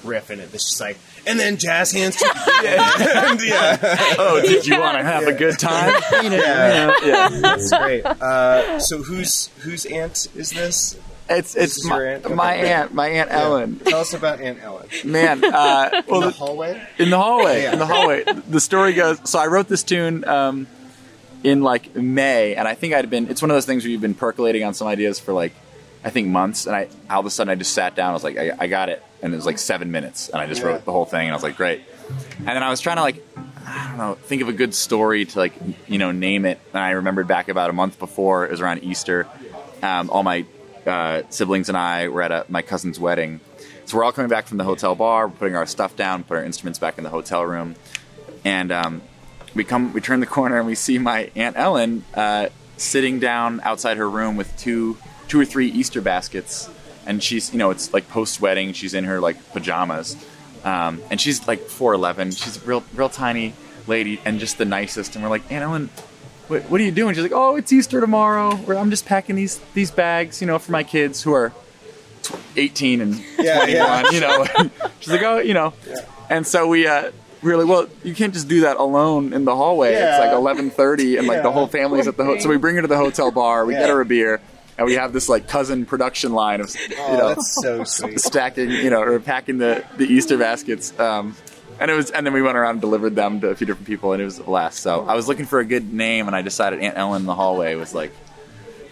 riff 0.04 0.32
in 0.32 0.40
it 0.40 0.50
that's 0.50 0.64
just 0.70 0.80
like, 0.80 0.98
and 1.28 1.38
then 1.38 1.56
jazz 1.56 1.92
hands. 1.92 2.16
To 2.16 2.24
and, 2.66 3.40
yeah, 3.40 3.78
Oh, 4.18 4.40
did 4.44 4.66
you 4.66 4.80
want 4.80 4.98
to 4.98 5.04
have 5.04 5.28
a 5.28 5.32
good 5.32 5.58
time? 5.60 5.94
yeah, 6.12 6.92
yeah. 7.04 7.28
that's 7.40 7.70
great. 7.70 8.04
Uh, 8.04 8.80
so 8.80 8.98
whose 9.02 9.46
whose 9.60 9.86
aunt 9.86 10.26
is 10.34 10.50
this? 10.50 10.98
It's 11.30 11.54
it's 11.54 11.86
my, 11.86 12.02
aunt? 12.04 12.34
my 12.34 12.56
Okay. 12.58 12.72
aunt, 12.72 12.94
my 12.94 13.08
aunt 13.08 13.30
Ellen. 13.32 13.78
Tell 13.78 14.00
us 14.00 14.12
about 14.12 14.40
Aunt 14.40 14.58
Ellen. 14.62 14.86
Man, 15.04 15.42
uh, 15.44 15.90
In 15.94 16.02
well, 16.08 16.20
the 16.20 16.26
the- 16.26 16.32
hallway. 16.32 16.82
in 16.98 17.10
the 17.10 17.16
hallway 17.18 17.62
Yeah. 17.62 17.72
in 17.72 17.78
the 17.78 17.86
hallway 17.86 18.24
the 18.48 18.60
story 18.60 18.92
goes 18.92 19.18
so 19.24 19.38
i 19.38 19.46
wrote 19.46 19.68
this 19.68 19.82
tune 19.82 20.24
um, 20.26 20.66
in 21.42 21.62
like 21.62 21.94
may 21.96 22.54
and 22.54 22.68
i 22.68 22.74
think 22.74 22.92
i'd 22.94 23.08
been 23.10 23.28
it's 23.28 23.40
one 23.40 23.50
of 23.50 23.54
those 23.56 23.64
things 23.66 23.82
where 23.84 23.90
you've 23.90 24.00
been 24.00 24.14
percolating 24.14 24.62
on 24.64 24.74
some 24.74 24.86
ideas 24.88 25.18
for 25.18 25.32
like 25.32 25.52
i 26.04 26.10
think 26.10 26.28
months 26.28 26.66
and 26.66 26.76
i 26.76 26.88
all 27.10 27.20
of 27.20 27.26
a 27.26 27.30
sudden 27.30 27.50
i 27.50 27.54
just 27.54 27.72
sat 27.72 27.94
down 27.96 28.10
i 28.10 28.12
was 28.12 28.22
like 28.24 28.36
i, 28.36 28.52
I 28.58 28.66
got 28.66 28.88
it 28.90 29.02
and 29.22 29.32
it 29.32 29.36
was 29.36 29.46
like 29.46 29.58
seven 29.58 29.90
minutes 29.90 30.28
and 30.28 30.40
i 30.42 30.46
just 30.46 30.60
Yeah. 30.60 30.68
wrote 30.68 30.84
the 30.84 30.92
whole 30.92 31.04
thing 31.06 31.22
and 31.22 31.30
i 31.30 31.34
was 31.34 31.42
like 31.42 31.56
great 31.56 31.82
and 32.38 32.46
then 32.48 32.62
i 32.62 32.68
was 32.70 32.80
trying 32.80 32.96
to 32.96 33.02
like 33.02 33.24
i 33.66 33.86
don't 33.88 33.98
know 33.98 34.14
think 34.14 34.42
of 34.42 34.48
a 34.48 34.52
good 34.52 34.74
story 34.74 35.24
to 35.24 35.38
like 35.38 35.54
you 35.88 35.98
know 35.98 36.12
name 36.12 36.44
it 36.44 36.60
and 36.74 36.82
i 36.82 36.90
remembered 36.90 37.26
back 37.26 37.48
about 37.48 37.70
a 37.70 37.72
month 37.72 37.98
before 37.98 38.44
it 38.44 38.50
was 38.50 38.60
around 38.60 38.82
easter 38.84 39.26
um, 39.82 40.10
all 40.10 40.22
my 40.22 40.44
uh, 40.86 41.22
siblings 41.30 41.68
and 41.68 41.78
i 41.78 42.08
were 42.08 42.22
at 42.22 42.32
a, 42.32 42.44
my 42.48 42.62
cousin's 42.62 42.98
wedding. 42.98 43.40
So 43.84 43.96
we're 43.96 44.04
all 44.04 44.12
coming 44.12 44.28
back 44.28 44.46
from 44.46 44.58
the 44.58 44.64
hotel 44.64 44.94
bar, 44.94 45.28
we're 45.28 45.34
putting 45.34 45.56
our 45.56 45.66
stuff 45.66 45.96
down, 45.96 46.24
put 46.24 46.36
our 46.36 46.44
instruments 46.44 46.78
back 46.78 46.98
in 46.98 47.04
the 47.04 47.10
hotel 47.10 47.44
room, 47.44 47.74
and 48.44 48.70
um, 48.72 49.02
we 49.54 49.64
come, 49.64 49.92
we 49.92 50.00
turn 50.00 50.20
the 50.20 50.26
corner 50.26 50.56
and 50.58 50.66
we 50.66 50.74
see 50.74 50.98
my 50.98 51.30
aunt 51.34 51.56
Ellen 51.56 52.04
uh, 52.14 52.48
sitting 52.76 53.18
down 53.18 53.60
outside 53.62 53.96
her 53.96 54.08
room 54.08 54.36
with 54.36 54.56
two, 54.56 54.96
two 55.28 55.40
or 55.40 55.44
three 55.44 55.66
Easter 55.66 56.00
baskets, 56.00 56.70
and 57.06 57.22
she's, 57.22 57.52
you 57.52 57.58
know, 57.58 57.70
it's 57.70 57.92
like 57.92 58.08
post 58.08 58.40
wedding, 58.40 58.72
she's 58.72 58.94
in 58.94 59.04
her 59.04 59.20
like 59.20 59.52
pajamas, 59.52 60.16
um, 60.64 61.02
and 61.10 61.20
she's 61.20 61.46
like 61.48 61.60
four 61.60 61.92
eleven, 61.92 62.30
she's 62.30 62.64
real, 62.64 62.84
real 62.94 63.08
tiny 63.08 63.52
lady, 63.86 64.20
and 64.24 64.38
just 64.38 64.58
the 64.58 64.64
nicest, 64.64 65.16
and 65.16 65.24
we're 65.24 65.30
like, 65.30 65.50
Aunt 65.50 65.64
Ellen. 65.64 65.90
What, 66.48 66.62
what 66.64 66.80
are 66.80 66.84
you 66.84 66.90
doing? 66.90 67.14
She's 67.14 67.22
like, 67.22 67.32
oh, 67.34 67.56
it's 67.56 67.72
Easter 67.72 68.00
tomorrow. 68.00 68.50
I'm 68.76 68.90
just 68.90 69.06
packing 69.06 69.36
these 69.36 69.58
these 69.74 69.90
bags, 69.90 70.40
you 70.40 70.46
know, 70.46 70.58
for 70.58 70.72
my 70.72 70.82
kids 70.82 71.22
who 71.22 71.32
are 71.32 71.52
18 72.56 73.00
and 73.00 73.14
Yeah, 73.38 73.58
21, 73.60 73.74
yeah. 73.76 74.10
you 74.10 74.20
know. 74.20 74.70
She's 75.00 75.12
like, 75.12 75.22
oh, 75.22 75.38
you 75.38 75.54
know. 75.54 75.72
And 76.28 76.46
so 76.46 76.66
we 76.68 76.86
uh, 76.86 77.10
we 77.42 77.50
were 77.52 77.56
like, 77.62 77.68
well, 77.68 77.88
you 78.04 78.14
can't 78.14 78.32
just 78.34 78.48
do 78.48 78.60
that 78.62 78.76
alone 78.76 79.32
in 79.32 79.44
the 79.44 79.54
hallway. 79.56 79.94
It's 79.94 80.18
like 80.18 80.30
11:30, 80.30 81.18
and 81.18 81.26
like 81.26 81.42
the 81.42 81.52
whole 81.52 81.66
family's 81.66 82.06
at 82.06 82.16
the 82.16 82.24
hotel. 82.24 82.42
So 82.42 82.48
we 82.48 82.56
bring 82.56 82.76
her 82.76 82.82
to 82.82 82.88
the 82.88 82.96
hotel 82.96 83.30
bar. 83.30 83.64
We 83.64 83.74
Yeah. 83.74 83.80
get 83.80 83.90
her 83.90 84.00
a 84.00 84.04
beer, 84.06 84.40
and 84.78 84.86
we 84.86 84.94
have 84.94 85.12
this 85.12 85.28
like 85.28 85.48
cousin 85.48 85.84
production 85.86 86.32
line 86.32 86.60
of 86.60 86.74
you 86.74 86.96
Oh, 86.98 87.16
know 87.16 87.34
so 87.42 87.84
sweet. 87.84 88.20
stacking, 88.20 88.70
you 88.70 88.90
know, 88.90 89.00
or 89.02 89.18
packing 89.20 89.58
the 89.58 89.84
the 89.96 90.06
Easter 90.06 90.38
baskets. 90.38 90.98
Um, 90.98 91.36
and 91.82 91.90
it 91.90 91.94
was, 91.94 92.10
and 92.10 92.24
then 92.24 92.32
we 92.32 92.40
went 92.42 92.56
around 92.56 92.72
and 92.72 92.80
delivered 92.80 93.14
them 93.16 93.40
to 93.40 93.48
a 93.50 93.54
few 93.56 93.66
different 93.66 93.86
people, 93.86 94.12
and 94.12 94.22
it 94.22 94.24
was 94.24 94.38
a 94.38 94.42
blast. 94.44 94.78
So 94.80 95.04
I 95.06 95.14
was 95.14 95.26
looking 95.28 95.44
for 95.46 95.58
a 95.58 95.64
good 95.64 95.92
name, 95.92 96.26
and 96.28 96.36
I 96.36 96.42
decided 96.42 96.78
Aunt 96.80 96.96
Ellen 96.96 97.22
in 97.22 97.26
the 97.26 97.34
hallway 97.34 97.74
was 97.74 97.92
like 97.92 98.12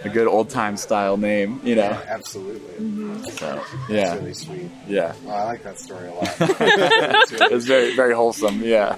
a 0.02 0.08
good 0.08 0.26
old 0.26 0.50
time 0.50 0.76
style 0.76 1.16
name, 1.16 1.60
you 1.62 1.76
know. 1.76 1.82
Yeah, 1.82 2.02
absolutely. 2.08 3.30
So 3.32 3.62
It's 3.82 3.90
yeah, 3.90 4.14
really 4.16 4.34
sweet. 4.34 4.70
yeah. 4.88 5.14
I 5.28 5.44
like 5.44 5.62
that 5.62 5.78
story 5.78 6.08
a 6.08 6.14
lot. 6.14 6.24
it's 7.52 7.66
very, 7.66 7.94
very 7.94 8.14
wholesome. 8.14 8.62
Yeah. 8.62 8.96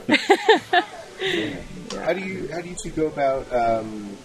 How 2.04 2.12
do 2.14 2.20
you 2.20 2.48
how 2.52 2.60
do 2.60 2.68
you 2.68 2.76
two 2.82 2.90
go 2.90 3.06
about 3.06 3.52
um, 3.52 4.16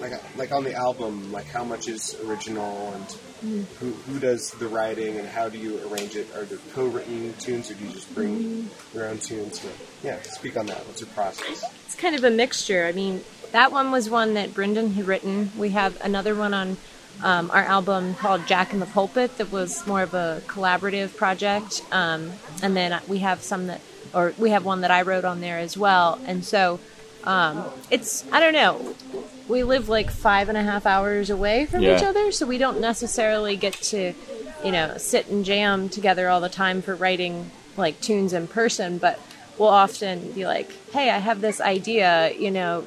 like 0.00 0.12
like 0.36 0.52
on 0.52 0.64
the 0.64 0.74
album? 0.74 1.32
Like 1.32 1.46
how 1.46 1.64
much 1.64 1.88
is 1.88 2.16
original 2.26 2.92
and 2.94 3.16
who, 3.42 3.90
who 3.90 4.18
does 4.18 4.50
the 4.52 4.68
writing 4.68 5.18
and 5.18 5.28
how 5.28 5.48
do 5.48 5.58
you 5.58 5.80
arrange 5.88 6.16
it? 6.16 6.34
Are 6.36 6.44
there 6.44 6.58
co-written 6.72 7.34
tunes 7.38 7.70
or 7.70 7.74
do 7.74 7.84
you 7.84 7.92
just 7.92 8.14
bring 8.14 8.70
your 8.94 9.08
own 9.08 9.18
tunes? 9.18 9.58
But, 9.58 9.72
yeah, 10.02 10.20
speak 10.22 10.56
on 10.56 10.66
that. 10.66 10.86
What's 10.86 11.00
your 11.00 11.10
process? 11.10 11.64
It's 11.86 11.94
kind 11.94 12.14
of 12.14 12.24
a 12.24 12.30
mixture. 12.30 12.86
I 12.86 12.92
mean, 12.92 13.22
that 13.50 13.72
one 13.72 13.90
was 13.90 14.08
one 14.08 14.34
that 14.34 14.54
Brendan 14.54 14.92
had 14.92 15.06
written. 15.06 15.50
We 15.58 15.70
have 15.70 16.00
another 16.00 16.34
one 16.34 16.54
on 16.54 16.76
um, 17.22 17.50
our 17.50 17.62
album 17.62 18.14
called 18.14 18.46
Jack 18.46 18.72
in 18.72 18.80
the 18.80 18.86
Pulpit 18.86 19.36
that 19.38 19.52
was 19.52 19.86
more 19.86 20.02
of 20.02 20.14
a 20.14 20.42
collaborative 20.46 21.16
project. 21.16 21.82
Um, 21.92 22.32
and 22.62 22.76
then 22.76 23.00
we 23.08 23.18
have 23.18 23.42
some 23.42 23.66
that, 23.66 23.80
or 24.14 24.34
we 24.38 24.50
have 24.50 24.64
one 24.64 24.80
that 24.80 24.90
I 24.90 25.02
wrote 25.02 25.24
on 25.24 25.40
there 25.40 25.58
as 25.58 25.76
well. 25.76 26.18
And 26.24 26.44
so 26.44 26.80
um, 27.24 27.64
it's, 27.90 28.24
I 28.32 28.40
don't 28.40 28.54
know, 28.54 28.94
we 29.52 29.62
live 29.62 29.88
like 29.88 30.10
five 30.10 30.48
and 30.48 30.56
a 30.56 30.62
half 30.62 30.86
hours 30.86 31.28
away 31.28 31.66
from 31.66 31.82
Yeah. 31.82 31.96
each 31.96 32.02
other, 32.02 32.32
so 32.32 32.46
we 32.46 32.58
don't 32.58 32.80
necessarily 32.80 33.54
get 33.54 33.74
to, 33.92 34.14
you 34.64 34.72
know, 34.72 34.94
sit 34.96 35.28
and 35.28 35.44
jam 35.44 35.88
together 35.90 36.28
all 36.30 36.40
the 36.40 36.48
time 36.48 36.80
for 36.80 36.94
writing 36.94 37.50
like 37.76 38.00
tunes 38.00 38.32
in 38.32 38.46
person, 38.48 38.98
but 38.98 39.18
we'll 39.58 39.68
often 39.68 40.32
be 40.32 40.46
like, 40.46 40.70
"Hey, 40.92 41.10
I 41.10 41.18
have 41.18 41.40
this 41.40 41.60
idea, 41.60 42.32
you 42.32 42.50
know, 42.50 42.84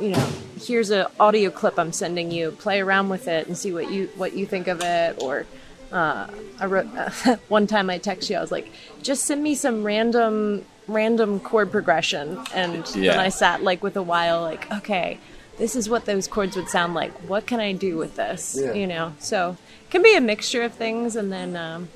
you 0.00 0.08
know, 0.10 0.26
here's 0.66 0.90
an 0.90 1.06
audio 1.20 1.50
clip 1.50 1.78
I'm 1.78 1.92
sending 1.92 2.30
you. 2.30 2.52
Play 2.52 2.80
around 2.80 3.10
with 3.10 3.28
it 3.28 3.46
and 3.46 3.56
see 3.56 3.72
what 3.72 3.90
you 3.90 4.08
what 4.16 4.32
you 4.34 4.46
think 4.46 4.66
of 4.66 4.80
it." 4.80 5.16
Or 5.22 5.44
uh, 5.92 6.26
I 6.60 6.66
wrote 6.66 6.86
one 7.48 7.66
time 7.66 7.90
I 7.90 7.98
text 7.98 8.30
you, 8.30 8.36
I 8.36 8.40
was 8.40 8.50
like, 8.52 8.70
"Just 9.02 9.24
send 9.26 9.42
me 9.42 9.54
some 9.54 9.84
random 9.84 10.64
random 10.86 11.40
chord 11.40 11.70
progression," 11.70 12.38
and 12.54 12.84
Yeah. 12.94 13.12
then 13.12 13.20
I 13.20 13.28
sat 13.28 13.62
like 13.62 13.82
with 13.82 13.96
a 13.96 14.02
while, 14.02 14.40
like, 14.42 14.70
okay. 14.72 15.18
This 15.58 15.74
is 15.76 15.88
what 15.88 16.04
those 16.04 16.26
chords 16.28 16.56
would 16.56 16.68
sound 16.68 16.94
like. 16.94 17.12
What 17.28 17.46
can 17.46 17.58
I 17.60 17.72
do 17.72 17.96
with 17.96 18.16
this? 18.16 18.56
Yeah. 18.60 18.72
You 18.72 18.86
know, 18.86 19.12
so 19.18 19.56
it 19.84 19.90
can 19.90 20.02
be 20.02 20.16
a 20.16 20.20
mixture 20.20 20.62
of 20.62 20.72
things, 20.74 21.16
and 21.16 21.32
then 21.32 21.56
um, 21.56 21.88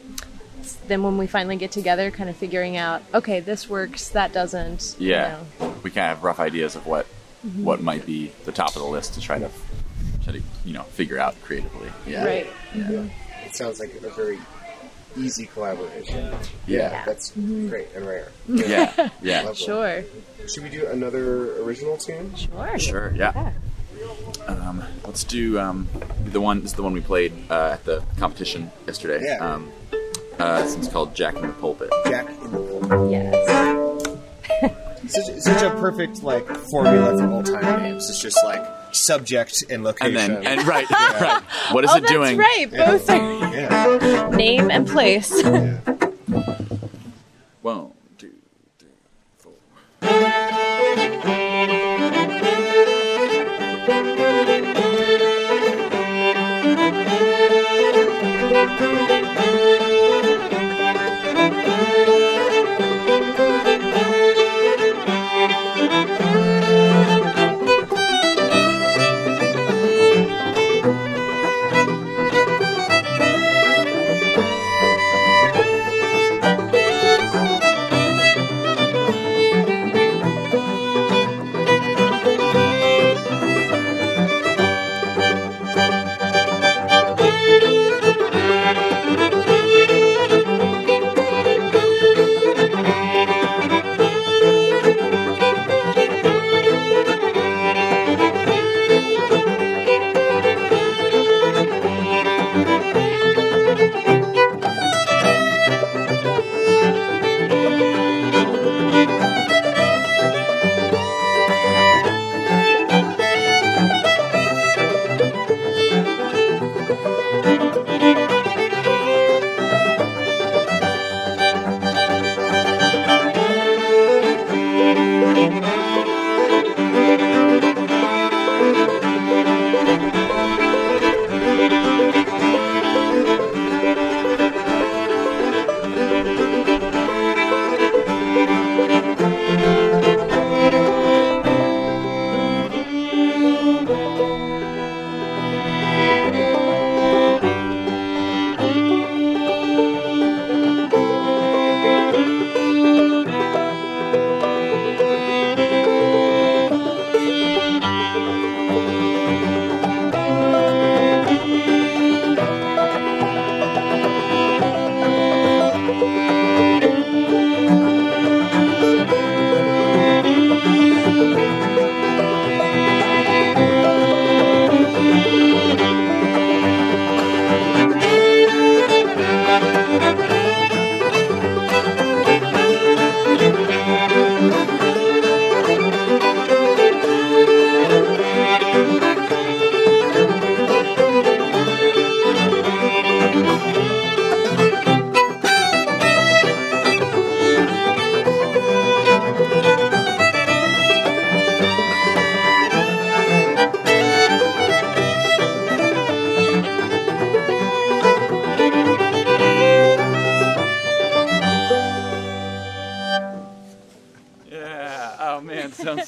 then 0.89 1.03
when 1.03 1.17
we 1.17 1.27
finally 1.27 1.57
get 1.57 1.71
together, 1.73 2.11
kind 2.11 2.29
of 2.29 2.37
figuring 2.37 2.77
out, 2.77 3.03
okay, 3.15 3.41
this 3.41 3.69
works, 3.71 4.09
that 4.11 4.33
doesn't. 4.33 4.97
you 4.99 5.11
Yeah. 5.11 5.41
know. 5.61 5.75
We 5.83 5.91
kind 5.91 6.11
of 6.11 6.17
have 6.19 6.25
rough 6.25 6.41
ideas 6.41 6.75
of 6.77 6.87
what 6.87 7.07
what 7.57 7.81
might 7.83 8.07
be 8.07 8.33
the 8.45 8.53
top 8.53 8.69
of 8.77 8.83
the 8.83 8.89
list 8.89 9.15
to 9.15 9.21
try 9.21 9.39
to 9.39 9.51
try 10.23 10.33
to 10.35 10.43
you 10.65 10.73
know 10.73 10.83
figure 10.85 11.19
out 11.19 11.35
creatively. 11.43 11.89
Yeah. 12.07 12.25
Right. 12.25 12.47
yeah 12.75 13.05
It 13.45 13.55
sounds 13.55 13.81
like 13.81 13.95
a 14.03 14.11
very 14.11 14.39
easy 15.17 15.47
collaboration. 15.47 16.35
Yeah. 16.67 17.05
That's 17.05 17.31
great 17.33 17.89
and 17.95 18.07
rare. 18.07 18.33
Yeah. 18.49 19.11
Yeah. 19.23 19.43
Lovely. 19.43 19.55
Sure. 19.55 20.05
Should 20.49 20.63
we 20.63 20.69
do 20.69 20.87
another 20.87 21.63
original 21.63 21.97
tune? 21.97 22.35
Sure. 22.35 22.79
Sure. 22.79 23.13
Yeah. 23.15 23.53
Um, 24.49 24.83
let's 25.07 25.23
do 25.25 25.59
um, 25.61 25.89
the 26.25 26.41
one. 26.41 26.63
This 26.63 26.73
is 26.73 26.77
the 26.77 26.83
one 26.83 26.93
we 26.93 27.01
played 27.01 27.33
uh, 27.51 27.71
at 27.75 27.85
the 27.85 28.03
competition 28.19 28.71
yesterday. 28.87 29.21
Yeah. 29.25 29.39
Um, 29.39 29.71
uh, 30.39 30.63
this 30.63 30.75
one's 30.75 30.89
called 30.89 31.15
Jack 31.15 31.37
in 31.37 31.43
the 31.43 31.53
Pulpit. 31.53 31.91
Jack 32.07 32.29
in 32.29 32.51
the 32.51 32.59
Pulpit. 32.59 33.11
Yes. 33.13 34.03
Such, 35.09 35.35
such 35.41 35.63
a 35.63 35.71
perfect 35.71 36.23
like 36.23 36.47
formula 36.47 37.19
for 37.19 37.27
old 37.27 37.47
time 37.47 37.83
names. 37.83 38.09
It's 38.09 38.21
just 38.23 38.43
like 38.45 38.65
subject 38.93 39.63
and 39.63 39.73
And 39.73 39.85
location. 39.85 40.15
then 40.15 40.47
and 40.47 40.67
right, 40.67 40.89
right. 40.91 41.43
What 41.73 41.85
is 41.85 41.91
oh, 41.93 41.97
it 41.97 42.01
that's 42.01 42.13
doing? 42.13 42.39
right. 42.39 42.67
Both 42.71 43.11
are 43.11 43.55
yeah. 43.55 44.31
name 44.31 44.71
and 44.71 44.87
place. 44.87 45.33
yeah. 45.43 45.79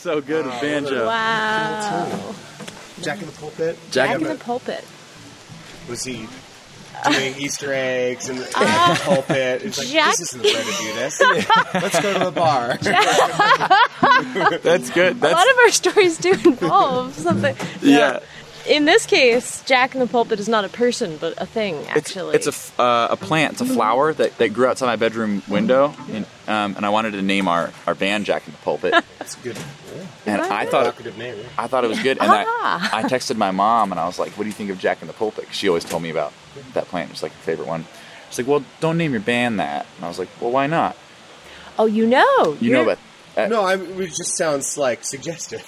so 0.05 0.21
good 0.21 0.45
with 0.45 0.61
banjo. 0.61 1.07
Wow. 1.07 2.35
Jack 3.01 3.21
in 3.21 3.27
the 3.27 3.33
Pulpit. 3.33 3.79
Jack 3.91 4.11
Back 4.11 4.21
in 4.21 4.27
in 4.27 4.33
the 4.35 4.45
pulpit. 4.45 4.85
Was 5.89 6.05
he 6.05 6.29
doing 7.11 7.35
Easter 7.39 7.73
eggs 7.73 8.29
and 8.29 8.39
uh, 8.39 8.95
the 8.95 9.01
pulpit? 9.03 9.63
It's 9.65 9.79
like 9.79 9.89
Jack- 9.89 10.17
this 10.19 10.35
isn't 10.35 10.43
the 10.43 10.49
way 10.49 10.63
to 10.63 10.83
do 10.83 10.93
this. 10.95 11.21
Let's 11.83 12.01
go 12.03 12.13
to 12.19 12.25
the 12.27 12.31
bar. 12.33 12.77
That's 14.63 14.91
good. 14.91 15.17
A 15.17 15.29
lot 15.31 15.51
of 15.51 15.59
our 15.65 15.71
stories 15.71 16.19
do 16.19 16.33
involve 16.33 17.15
something. 17.15 17.57
yeah. 17.81 18.21
In 18.67 18.87
this 18.87 19.05
case, 19.05 19.62
Jack 19.65 19.95
in 19.95 20.01
the 20.01 20.07
pulpit 20.07 20.41
is 20.41 20.49
not 20.49 20.65
a 20.65 20.71
person, 20.71 21.19
but 21.19 21.35
a 21.37 21.45
thing. 21.45 21.75
It's, 21.77 21.89
Actually, 22.11 22.37
it's 22.37 22.47
a, 22.47 22.51
f- 22.51 22.81
uh, 22.81 23.09
a 23.11 23.17
plant. 23.17 23.53
It's 23.53 23.61
a 23.61 23.67
flower 23.67 24.15
that, 24.15 24.39
that 24.39 24.55
grew 24.55 24.67
outside 24.67 24.87
my 24.87 24.97
bedroom 24.97 25.43
window, 25.49 25.95
and, 26.11 26.25
um, 26.49 26.75
and 26.77 26.87
I 26.87 26.89
wanted 26.89 27.11
to 27.12 27.21
name 27.23 27.47
our, 27.47 27.73
our 27.87 27.95
band 27.95 28.25
Jack 28.25 28.47
in 28.47 28.53
the 28.53 28.59
Pulpit, 28.61 28.93
That's 29.19 29.37
a 29.39 29.41
good. 29.41 29.59
and 30.25 30.41
I 30.41 30.65
thought 30.65 30.87
Evocative 30.87 31.19
name. 31.19 31.37
yeah. 31.39 31.45
I 31.59 31.67
thought 31.67 31.85
it 31.85 31.89
was 31.89 32.03
good, 32.03 32.17
and 32.19 32.31
Ah. 32.31 32.91
I, 32.95 33.01
I 33.01 33.03
texted 33.05 33.37
my 33.37 33.51
mom, 33.51 33.91
and 33.93 34.01
I 34.01 34.07
was 34.07 34.19
like, 34.19 34.33
"What 34.39 34.45
do 34.45 34.49
you 34.49 34.55
think 34.55 34.71
of 34.71 34.79
Jack 34.79 35.03
in 35.03 35.09
the 35.09 35.15
Pulpit?" 35.15 35.45
'Cause 35.47 35.55
she 35.57 35.69
always 35.69 35.85
told 35.85 36.03
me 36.03 36.09
about 36.11 36.33
that 36.73 36.87
plant. 36.87 37.11
It 37.11 37.12
was 37.12 37.23
like 37.23 37.33
her 37.33 37.43
favorite 37.43 37.69
one. 37.69 37.85
She's 38.31 38.39
like, 38.39 38.47
"Well, 38.49 38.65
don't 38.81 38.97
name 38.97 39.12
your 39.12 39.21
band 39.21 39.61
that." 39.61 39.85
And 39.97 40.05
I 40.07 40.09
was 40.09 40.19
like, 40.19 40.29
"Well, 40.41 40.51
why 40.51 40.67
not?" 40.67 40.97
oh, 41.79 41.85
you 41.87 42.07
know, 42.07 42.57
You 42.61 42.71
know, 42.73 42.81
You're- 42.83 42.85
but 42.85 42.99
uh, 43.37 43.47
No, 43.47 43.62
I, 43.62 43.74
it 43.76 44.09
just 44.14 44.37
sounds 44.37 44.76
like 44.78 45.05
suggestive. 45.05 45.62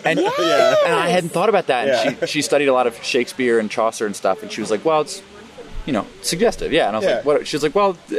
and 0.04 0.18
yeah. 0.20 0.74
and 0.86 0.94
I 0.94 1.08
hadn't 1.08 1.30
thought 1.30 1.48
about 1.48 1.66
that. 1.68 1.88
And 1.88 2.12
Yeah. 2.20 2.26
she 2.26 2.32
she 2.34 2.42
studied 2.42 2.66
a 2.68 2.72
lot 2.72 2.86
of 2.86 3.02
Shakespeare 3.02 3.58
and 3.58 3.70
Chaucer 3.70 4.06
and 4.06 4.14
stuff, 4.16 4.42
and 4.42 4.50
she 4.52 4.60
was 4.60 4.70
like, 4.70 4.84
"Well, 4.84 5.00
it's 5.02 5.22
you 5.86 5.92
know 5.92 6.06
suggestive, 6.22 6.72
yeah." 6.72 6.86
And 6.88 6.96
I 6.96 6.98
was 7.00 7.08
Yeah. 7.08 7.14
like, 7.16 7.24
"What?" 7.24 7.46
She 7.46 7.56
was 7.56 7.62
like, 7.62 7.74
"Well," 7.74 7.96
uh, 8.12 8.16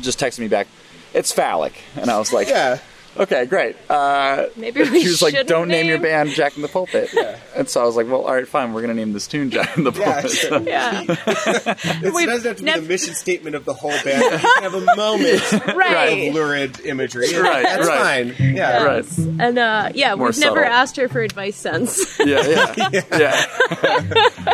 just 0.00 0.18
texted 0.20 0.40
me 0.40 0.48
back. 0.48 0.66
It's 1.14 1.30
phallic, 1.32 1.74
and 1.96 2.10
I 2.10 2.18
was 2.18 2.32
like, 2.32 2.48
Yeah. 2.48 2.78
Okay, 3.14 3.44
great. 3.44 3.76
Uh, 3.90 4.46
Maybe 4.56 4.82
we 4.84 5.02
she 5.02 5.08
was 5.08 5.20
like, 5.20 5.32
shouldn't 5.32 5.48
"Don't 5.48 5.68
name 5.68 5.86
your 5.86 5.96
name- 5.98 6.02
band 6.02 6.30
Jack 6.30 6.56
in 6.56 6.62
the 6.62 6.68
Pulpit." 6.68 7.10
Yeah. 7.14 7.36
And 7.54 7.68
so 7.68 7.82
I 7.82 7.84
was 7.84 7.94
like, 7.94 8.06
"Well, 8.08 8.22
all 8.22 8.34
right, 8.34 8.48
fine. 8.48 8.72
We're 8.72 8.80
gonna 8.80 8.94
name 8.94 9.12
this 9.12 9.26
tune 9.26 9.50
Jack 9.50 9.76
in 9.76 9.84
the 9.84 9.92
Yeah, 9.92 10.12
Pulpit." 10.22 10.30
sure. 10.30 10.60
Yeah. 10.62 11.02
It 12.04 12.12
We've 12.14 12.26
doesn't 12.26 12.46
have 12.48 12.56
to 12.56 12.62
be 12.62 12.70
nev- 12.70 12.82
the 12.82 12.88
mission 12.88 13.14
statement 13.14 13.54
of 13.54 13.64
the 13.66 13.74
whole 13.74 13.90
band. 14.02 14.22
You 14.22 14.38
can 14.38 14.62
have 14.62 14.74
a 14.74 14.96
moment 14.96 15.52
right. 15.76 16.28
of 16.28 16.34
lurid 16.34 16.80
imagery. 16.80 17.28
Right, 17.38 17.62
That's 17.64 17.86
right. 17.86 18.34
fine. 18.34 18.54
Yeah. 18.54 18.82
Right. 18.82 19.18
And 19.18 19.58
uh, 19.58 19.90
yeah, 19.94 20.14
More 20.14 20.28
we've 20.28 20.38
never 20.38 20.56
subtle. 20.62 20.72
asked 20.72 20.96
her 20.96 21.08
for 21.08 21.20
advice 21.20 21.56
since. 21.56 22.18
Yeah, 22.18 22.46
yeah, 22.46 23.00
yeah. 23.12 23.46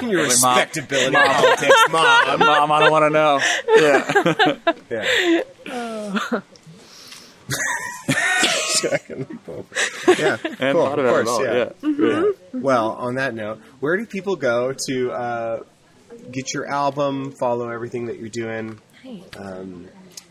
Your 0.03 0.27
Like, 0.27 0.41
Mom- 0.41 0.59
respectability 0.59 1.15
politics, 1.17 1.75
mom. 1.91 2.39
Mom, 2.41 2.73
I 2.73 2.81
don't 2.81 2.91
want 2.91 3.05
to 3.05 3.11
know. 3.11 3.41
Yeah. 4.91 5.13
Yeah. 5.67 6.41
Jack 8.81 9.11
in 9.11 9.21
the 9.21 9.27
Yeah. 10.19 10.37
And 10.61 10.75
cool. 10.75 10.85
thought 10.87 10.99
Of 10.99 11.05
about 11.05 11.21
it 11.21 11.27
course. 11.27 11.29
all. 11.29 11.45
yeah. 11.45 11.73
Yeah. 11.83 12.23
Yeah. 12.53 12.55
Well, 12.55 12.93
on 12.93 13.17
that 13.17 13.35
note, 13.35 13.61
where 13.81 13.97
do 13.97 14.07
people 14.07 14.37
go 14.37 14.73
to 14.87 15.13
uh, 15.13 15.61
get 16.31 16.55
your 16.55 16.71
album, 16.71 17.33
follow 17.33 17.69
everything 17.71 18.07
that 18.07 18.19
you're 18.19 18.29
doing, 18.29 18.81
um, 19.37 19.89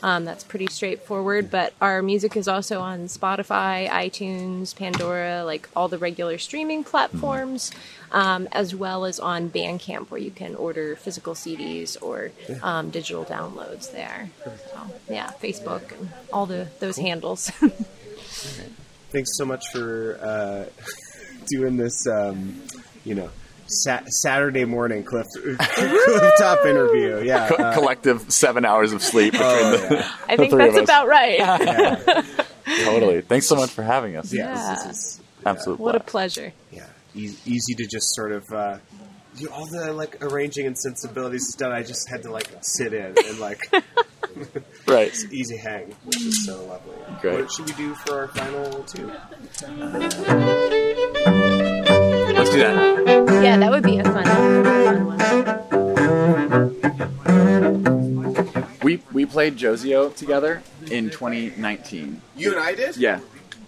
Um, 0.03 0.25
that's 0.25 0.43
pretty 0.43 0.67
straightforward, 0.67 1.49
but 1.49 1.73
our 1.79 2.01
music 2.01 2.35
is 2.35 2.49
also 2.49 2.81
on 2.81 3.05
Spotify, 3.05 3.87
iTunes, 3.87 4.75
Pandora, 4.75 5.45
like 5.45 5.69
all 5.77 5.87
the 5.87 5.97
regular 5.97 6.37
streaming 6.37 6.83
platforms, 6.83 7.71
um, 8.11 8.49
as 8.51 8.75
well 8.75 9.05
as 9.05 9.17
on 9.17 9.49
Bandcamp, 9.49 10.09
where 10.09 10.19
you 10.19 10.29
can 10.29 10.55
order 10.55 10.97
physical 10.97 11.35
CDs 11.35 11.95
or 12.01 12.31
um, 12.61 12.89
digital 12.89 13.23
downloads 13.23 13.93
there. 13.93 14.29
So, 14.43 14.51
yeah, 15.09 15.31
Facebook 15.41 15.97
and 15.97 16.11
all 16.33 16.47
the 16.47 16.67
those 16.81 16.97
handles. 16.97 17.49
Thanks 19.11 19.37
so 19.37 19.45
much 19.45 19.63
for 19.71 20.19
uh, 20.21 20.65
doing 21.47 21.77
this, 21.77 22.05
um, 22.07 22.61
you 23.05 23.15
know, 23.15 23.29
sa- 23.67 24.03
Saturday 24.07 24.65
morning 24.65 25.03
cliff, 25.03 25.25
Clifftop 25.35 26.65
interview. 26.65 27.21
Yeah. 27.25 27.47
Co- 27.49 27.55
uh, 27.55 27.73
collective 27.73 28.31
seven 28.31 28.65
hours 28.65 28.91
of 28.93 29.01
sleep 29.01 29.33
between 29.33 29.49
oh, 29.49 29.77
the. 29.77 29.95
yeah. 29.95 30.11
I 30.27 30.35
think 30.37 30.51
three 30.51 30.67
of 30.67 30.73
that's 30.73 30.83
us. 30.83 30.89
about 30.89 31.07
right. 31.07 31.37
yeah. 31.39 32.21
Totally. 32.85 33.21
Thanks 33.21 33.45
so 33.47 33.55
much 33.55 33.69
for 33.71 33.83
having 33.83 34.15
us. 34.15 34.31
Yeah, 34.33 34.53
Yeah. 34.53 34.75
This 34.87 34.97
is, 34.97 35.21
Absolute 35.45 35.79
What 35.79 35.95
a 35.95 35.99
pleasure. 35.99 36.53
yeah, 36.71 36.85
e- 37.15 37.35
easy 37.45 37.73
to 37.75 37.85
just 37.85 38.15
sort 38.15 38.31
of 38.31 38.49
uh, 38.53 38.77
do 39.37 39.49
all 39.49 39.65
the 39.65 39.91
like 39.91 40.23
arranging 40.23 40.65
and 40.67 40.77
sensibilities 40.77 41.47
stuff. 41.51 41.73
I 41.73 41.83
just 41.83 42.09
had 42.09 42.23
to 42.23 42.31
like 42.31 42.47
sit 42.61 42.93
in 42.93 43.13
and 43.27 43.39
like 43.39 43.59
Right. 44.87 45.13
easy 45.31 45.57
hang, 45.57 45.93
which 46.05 46.21
is 46.21 46.45
so 46.45 46.63
lovely. 46.65 46.95
Great. 47.21 47.41
What 47.41 47.51
should 47.51 47.65
we 47.67 47.73
do 47.73 47.93
for 47.95 48.19
our 48.21 48.27
final 48.29 48.83
two? 48.85 49.11
Let's 52.55 52.95
do 52.97 53.05
that. 53.05 53.43
Yeah, 53.43 53.57
that 53.57 53.71
would 53.71 53.83
be 53.83 53.97
a 53.99 54.03
fun, 54.03 54.23
fun 54.25 55.05
one. 55.05 55.19
We 58.83 59.01
we 59.11 59.25
played 59.25 59.57
Josio 59.57 60.15
together 60.15 60.61
in 60.91 61.09
2019. 61.09 62.21
You 62.35 62.51
and 62.51 62.59
I 62.59 62.75
did. 62.75 62.97
Yeah. 62.97 63.19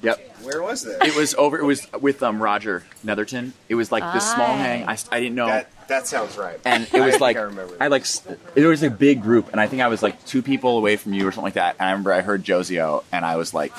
Yep. 0.01 0.38
Where 0.43 0.61
was 0.61 0.83
this? 0.83 0.97
It 1.01 1.15
was 1.15 1.33
over. 1.36 1.57
It 1.57 1.63
was 1.63 1.88
with 1.99 2.21
um 2.21 2.41
Roger 2.41 2.83
Netherton. 3.03 3.53
It 3.69 3.75
was 3.75 3.91
like 3.91 4.03
this 4.13 4.29
small 4.29 4.55
hang. 4.55 4.88
I, 4.88 4.97
I 5.11 5.19
didn't 5.19 5.36
know. 5.36 5.47
that 5.47 5.69
that 5.88 6.07
sounds 6.07 6.38
right. 6.38 6.59
and 6.65 6.83
it 6.93 6.99
was 6.99 7.11
think 7.11 7.21
like 7.21 7.38
I 7.38 7.41
remember. 7.41 7.77
I 7.79 7.88
like 7.88 8.01
s- 8.03 8.21
it 8.55 8.65
was 8.65 8.83
a 8.83 8.89
big 8.89 9.21
group, 9.21 9.49
and 9.51 9.59
I 9.61 9.67
think 9.67 9.81
I 9.81 9.88
was 9.88 10.03
like 10.03 10.23
two 10.25 10.41
people 10.41 10.77
away 10.77 10.95
from 10.97 11.13
you 11.13 11.27
or 11.27 11.31
something 11.31 11.45
like 11.45 11.53
that. 11.55 11.75
And 11.79 11.88
I 11.88 11.91
remember 11.91 12.11
I 12.13 12.21
heard 12.21 12.43
Josio, 12.43 13.03
and 13.11 13.23
I 13.25 13.38
was 13.38 13.53
like, 13.53 13.73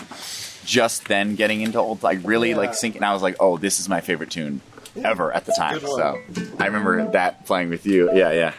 just 0.65 1.07
then 1.07 1.35
getting 1.37 1.61
into 1.61 1.79
old 1.79 2.03
like 2.03 2.19
really 2.25 2.51
Yeah. 2.51 2.57
like 2.57 2.75
sinking. 2.75 3.03
I 3.05 3.13
was 3.13 3.23
like, 3.23 3.37
oh, 3.39 3.57
this 3.59 3.79
is 3.79 3.89
my 3.89 4.01
favorite 4.01 4.31
tune 4.31 4.61
ever 5.05 5.33
at 5.33 5.45
the 5.45 5.53
time. 5.53 5.81
So 5.81 6.21
I 6.59 6.67
remember 6.67 7.11
that 7.13 7.45
playing 7.47 7.71
with 7.71 7.87
you. 7.87 8.11
Yeah, 8.15 8.33
yeah. 8.33 8.53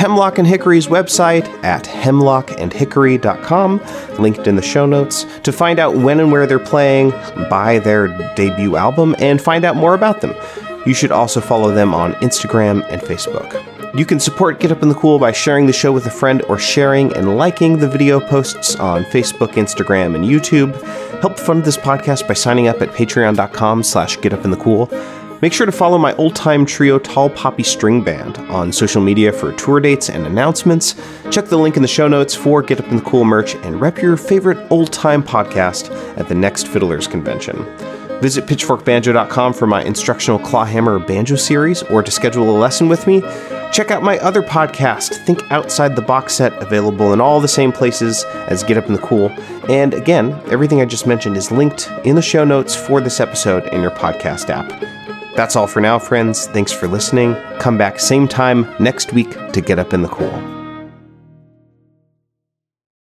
Hemlock 0.00 0.38
and 0.38 0.48
Hickory's 0.48 0.86
website 0.86 1.46
at 1.62 1.84
hemlockandhickory.com, 1.84 3.80
linked 4.18 4.46
in 4.46 4.56
the 4.56 4.62
show 4.62 4.86
notes, 4.86 5.26
to 5.42 5.52
find 5.52 5.78
out 5.78 5.94
when 5.94 6.20
and 6.20 6.32
where 6.32 6.46
they're 6.46 6.58
playing, 6.58 7.10
buy 7.50 7.80
their 7.80 8.08
debut 8.34 8.76
album, 8.76 9.14
and 9.18 9.42
find 9.42 9.62
out 9.62 9.76
more 9.76 9.92
about 9.92 10.22
them. 10.22 10.34
You 10.86 10.94
should 10.94 11.12
also 11.12 11.42
follow 11.42 11.74
them 11.74 11.92
on 11.92 12.14
Instagram 12.14 12.82
and 12.90 13.02
Facebook. 13.02 13.62
You 13.94 14.06
can 14.06 14.18
support 14.18 14.58
Get 14.58 14.72
Up 14.72 14.82
in 14.82 14.88
the 14.88 14.94
Cool 14.94 15.18
by 15.18 15.32
sharing 15.32 15.66
the 15.66 15.72
show 15.74 15.92
with 15.92 16.06
a 16.06 16.10
friend 16.10 16.40
or 16.48 16.58
sharing 16.58 17.14
and 17.14 17.36
liking 17.36 17.76
the 17.76 17.88
video 17.88 18.20
posts 18.20 18.76
on 18.76 19.04
Facebook, 19.04 19.52
Instagram, 19.52 20.14
and 20.14 20.24
YouTube. 20.24 20.80
Help 21.20 21.38
fund 21.38 21.62
this 21.62 21.76
podcast 21.76 22.26
by 22.26 22.32
signing 22.32 22.68
up 22.68 22.80
at 22.80 22.88
patreon.com 22.88 23.82
slash 23.82 24.16
getupinthecool. 24.16 25.19
Make 25.42 25.54
sure 25.54 25.64
to 25.64 25.72
follow 25.72 25.96
my 25.96 26.14
old 26.16 26.36
time 26.36 26.66
trio 26.66 26.98
Tall 26.98 27.30
Poppy 27.30 27.62
String 27.62 28.04
Band 28.04 28.36
on 28.50 28.72
social 28.72 29.00
media 29.00 29.32
for 29.32 29.52
tour 29.52 29.80
dates 29.80 30.10
and 30.10 30.26
announcements. 30.26 30.94
Check 31.30 31.46
the 31.46 31.56
link 31.56 31.76
in 31.76 31.82
the 31.82 31.88
show 31.88 32.08
notes 32.08 32.34
for 32.34 32.62
Get 32.62 32.78
Up 32.78 32.88
in 32.88 32.96
the 32.96 33.02
Cool 33.02 33.24
merch 33.24 33.54
and 33.56 33.80
rep 33.80 34.02
your 34.02 34.18
favorite 34.18 34.58
old 34.70 34.92
time 34.92 35.22
podcast 35.22 35.90
at 36.18 36.28
the 36.28 36.34
next 36.34 36.66
Fiddlers 36.66 37.06
Convention. 37.06 37.64
Visit 38.20 38.44
pitchforkbanjo.com 38.44 39.54
for 39.54 39.66
my 39.66 39.82
instructional 39.82 40.38
clawhammer 40.38 40.98
banjo 40.98 41.36
series 41.36 41.82
or 41.84 42.02
to 42.02 42.10
schedule 42.10 42.54
a 42.54 42.58
lesson 42.58 42.86
with 42.86 43.06
me. 43.06 43.22
Check 43.72 43.90
out 43.90 44.02
my 44.02 44.18
other 44.18 44.42
podcast, 44.42 45.24
Think 45.24 45.40
Outside 45.50 45.96
the 45.96 46.02
Box 46.02 46.34
Set, 46.34 46.52
available 46.62 47.14
in 47.14 47.20
all 47.22 47.40
the 47.40 47.48
same 47.48 47.72
places 47.72 48.24
as 48.48 48.62
Get 48.62 48.76
Up 48.76 48.88
in 48.88 48.92
the 48.92 48.98
Cool. 48.98 49.30
And 49.70 49.94
again, 49.94 50.32
everything 50.50 50.82
I 50.82 50.84
just 50.84 51.06
mentioned 51.06 51.38
is 51.38 51.50
linked 51.50 51.90
in 52.04 52.14
the 52.14 52.20
show 52.20 52.44
notes 52.44 52.76
for 52.76 53.00
this 53.00 53.20
episode 53.20 53.66
in 53.68 53.80
your 53.80 53.92
podcast 53.92 54.50
app. 54.50 54.99
That's 55.36 55.56
all 55.56 55.66
for 55.66 55.80
now, 55.80 55.98
friends. 55.98 56.46
Thanks 56.48 56.72
for 56.72 56.88
listening. 56.88 57.34
Come 57.58 57.78
back 57.78 57.98
same 58.00 58.28
time 58.28 58.72
next 58.78 59.12
week 59.12 59.30
to 59.52 59.60
Get 59.60 59.78
Up 59.78 59.92
in 59.94 60.02
the 60.02 60.08
Cool. 60.08 60.59